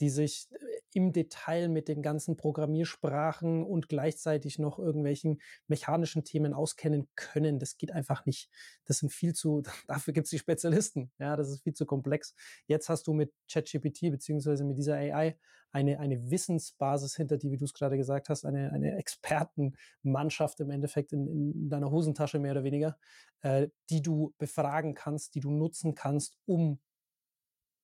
[0.00, 6.52] die sich äh, im Detail mit den ganzen Programmiersprachen und gleichzeitig noch irgendwelchen mechanischen Themen
[6.52, 7.58] auskennen können.
[7.58, 8.50] Das geht einfach nicht.
[8.84, 11.10] Das sind viel zu, dafür gibt es die Spezialisten.
[11.18, 12.34] Ja, das ist viel zu komplex.
[12.66, 15.36] Jetzt hast du mit ChatGPT beziehungsweise mit dieser AI
[15.70, 20.70] eine, eine Wissensbasis hinter die, wie du es gerade gesagt hast, eine, eine Expertenmannschaft im
[20.70, 22.96] Endeffekt in, in deiner Hosentasche mehr oder weniger,
[23.42, 26.80] äh, die du befragen kannst, die du nutzen kannst, um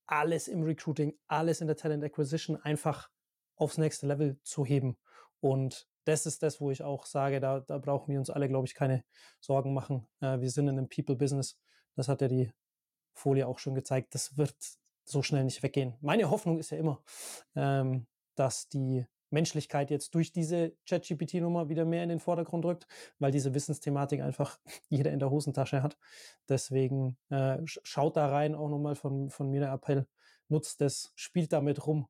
[0.06, 3.10] alles im Recruiting, alles in der Talent Acquisition einfach
[3.56, 4.96] aufs nächste Level zu heben.
[5.40, 8.66] Und das ist das, wo ich auch sage, da, da brauchen wir uns alle, glaube
[8.66, 9.04] ich, keine
[9.40, 10.06] Sorgen machen.
[10.20, 11.58] Äh, wir sind in einem People-Business.
[11.96, 12.52] das hat ja die
[13.14, 14.54] Folie auch schon gezeigt, das wird
[15.04, 15.96] so schnell nicht weggehen.
[16.00, 17.02] Meine Hoffnung ist ja immer,
[17.54, 22.86] ähm, dass die Menschlichkeit jetzt durch diese ChatGPT-Nummer wieder mehr in den Vordergrund rückt,
[23.18, 24.58] weil diese Wissensthematik einfach
[24.88, 25.98] jeder in der Hosentasche hat.
[26.48, 30.06] Deswegen äh, schaut da rein, auch nochmal von, von mir der Appell,
[30.48, 32.06] nutzt das, spielt damit rum.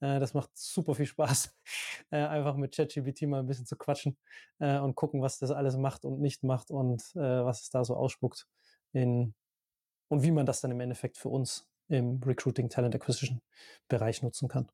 [0.00, 1.54] Äh, das macht super viel Spaß,
[2.10, 4.16] äh, einfach mit ChatGPT mal ein bisschen zu quatschen
[4.58, 7.84] äh, und gucken, was das alles macht und nicht macht und äh, was es da
[7.84, 8.46] so ausspuckt
[8.92, 9.34] in,
[10.08, 13.40] und wie man das dann im Endeffekt für uns im Recruiting Talent Acquisition
[13.88, 14.68] Bereich nutzen kann.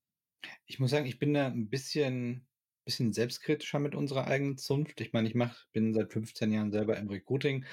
[0.67, 2.47] Ich muss sagen, ich bin da ein bisschen
[2.85, 5.01] bisschen selbstkritischer mit unserer eigenen Zunft.
[5.01, 7.65] Ich meine, ich mache bin seit 15 Jahren selber im Recruiting.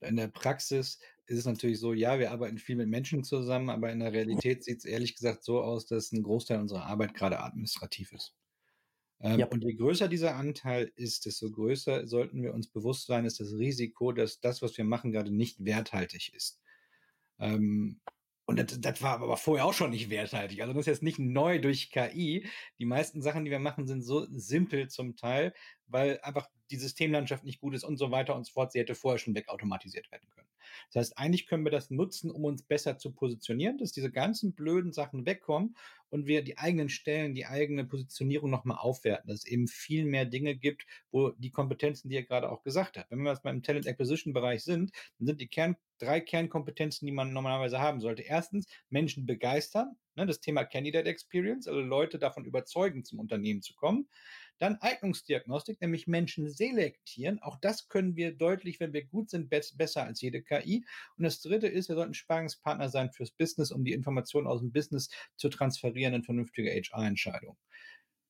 [0.00, 3.90] In der Praxis ist es natürlich so, ja, wir arbeiten viel mit Menschen zusammen, aber
[3.90, 7.40] in der Realität sieht es ehrlich gesagt so aus, dass ein Großteil unserer Arbeit gerade
[7.40, 8.34] administrativ ist.
[9.20, 9.50] Ähm, Ja.
[9.50, 13.52] und je größer dieser Anteil ist, desto größer sollten wir uns bewusst sein, ist das
[13.54, 16.60] Risiko, dass das, was wir machen, gerade nicht werthaltig ist.
[17.38, 18.00] Ähm,
[18.50, 20.60] und das, das war aber vorher auch schon nicht werthaltig.
[20.60, 22.48] Also das ist jetzt nicht neu durch KI.
[22.80, 25.54] Die meisten Sachen, die wir machen, sind so simpel zum Teil,
[25.86, 28.72] weil einfach die Systemlandschaft nicht gut ist und so weiter und so fort.
[28.72, 30.48] Sie hätte vorher schon wegautomatisiert werden können.
[30.92, 34.52] Das heißt, eigentlich können wir das nutzen, um uns besser zu positionieren, dass diese ganzen
[34.52, 35.76] blöden Sachen wegkommen
[36.08, 40.24] und wir die eigenen Stellen, die eigene Positionierung nochmal aufwerten, dass es eben viel mehr
[40.24, 43.54] Dinge gibt, wo die Kompetenzen, die ihr gerade auch gesagt habt, wenn wir jetzt mal
[43.54, 48.00] im Talent Acquisition Bereich sind, dann sind die Kern, drei Kernkompetenzen, die man normalerweise haben
[48.00, 48.22] sollte.
[48.22, 53.74] Erstens, Menschen begeistern, ne, das Thema Candidate Experience, also Leute davon überzeugen, zum Unternehmen zu
[53.74, 54.08] kommen.
[54.58, 57.40] Dann Eignungsdiagnostik, nämlich Menschen selektieren.
[57.40, 60.84] Auch das können wir deutlich, wenn wir gut sind, bess- besser als jede KI.
[61.16, 64.72] Und das dritte ist, wir sollten Sparingspartner sein fürs Business, um die Informationen aus dem
[64.72, 67.56] Business zu transferieren in vernünftige HR-Entscheidungen.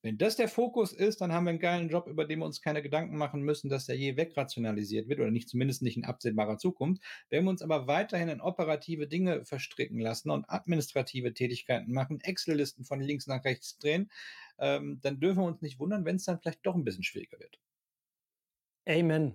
[0.02, 2.62] Wenn das der Fokus ist, dann haben wir einen geilen Job, über den wir uns
[2.62, 6.56] keine Gedanken machen müssen, dass der je wegrationalisiert wird oder nicht zumindest nicht in absehbarer
[6.56, 7.02] Zukunft.
[7.28, 12.84] Wenn wir uns aber weiterhin in operative Dinge verstricken lassen und administrative Tätigkeiten machen, Excel-Listen
[12.84, 14.10] von links nach rechts drehen,
[14.58, 17.38] ähm, dann dürfen wir uns nicht wundern, wenn es dann vielleicht doch ein bisschen schwieriger
[17.38, 17.58] wird.
[18.86, 19.34] Amen.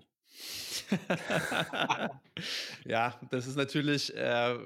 [2.86, 4.58] ja, das ist natürlich, äh,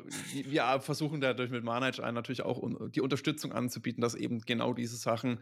[0.46, 4.74] wir versuchen dadurch mit Manage einen natürlich auch un die Unterstützung anzubieten, dass eben genau
[4.74, 5.40] diese Sachen,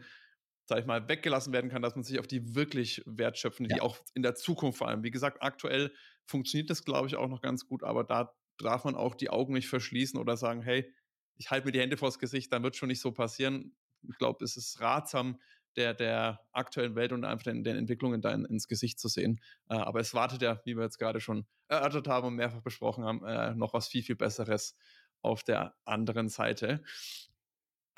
[0.68, 3.80] sag ich mal, weggelassen werden kann, dass man sich auf die wirklich wertschöpfende, die Ja.
[3.80, 5.92] auch in der Zukunft vor allem, wie gesagt, aktuell
[6.26, 9.54] funktioniert das, glaube ich, auch noch ganz gut, aber da darf man auch die Augen
[9.54, 10.92] nicht verschließen oder sagen, hey,
[11.36, 13.76] ich halte mir die Hände vors Gesicht, dann wird schon nicht so passieren.
[14.08, 15.40] Ich glaube, es ist ratsam,
[15.76, 19.40] der, der aktuellen Welt und einfach den, den Entwicklungen da in, ins Gesicht zu sehen.
[19.68, 23.04] Äh, aber es wartet ja, wie wir jetzt gerade schon erörtert haben und mehrfach besprochen
[23.04, 24.76] haben, äh, noch was viel, viel Besseres
[25.22, 26.82] auf der anderen Seite.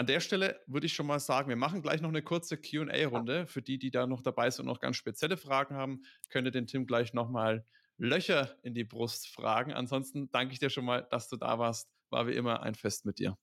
[0.01, 3.46] An der Stelle würde ich schon mal sagen, wir machen gleich noch eine kurze QA-Runde.
[3.46, 6.51] Für die, die da noch dabei sind und noch ganz spezielle Fragen haben, könnt ihr
[6.51, 7.66] den Tim gleich nochmal
[7.98, 9.74] Löcher in die Brust fragen.
[9.74, 11.90] Ansonsten danke ich dir schon mal, dass du da warst.
[12.09, 13.36] War wie immer ein Fest mit dir.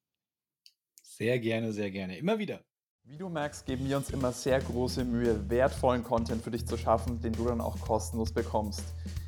[1.03, 2.17] Sehr gerne, sehr gerne.
[2.17, 2.65] Immer wieder.
[3.03, 6.75] Wie du merkst, geben wir uns immer sehr große Mühe, wertvollen Content für dich zu
[6.75, 8.83] schaffen, den du dann auch kostenlos bekommst.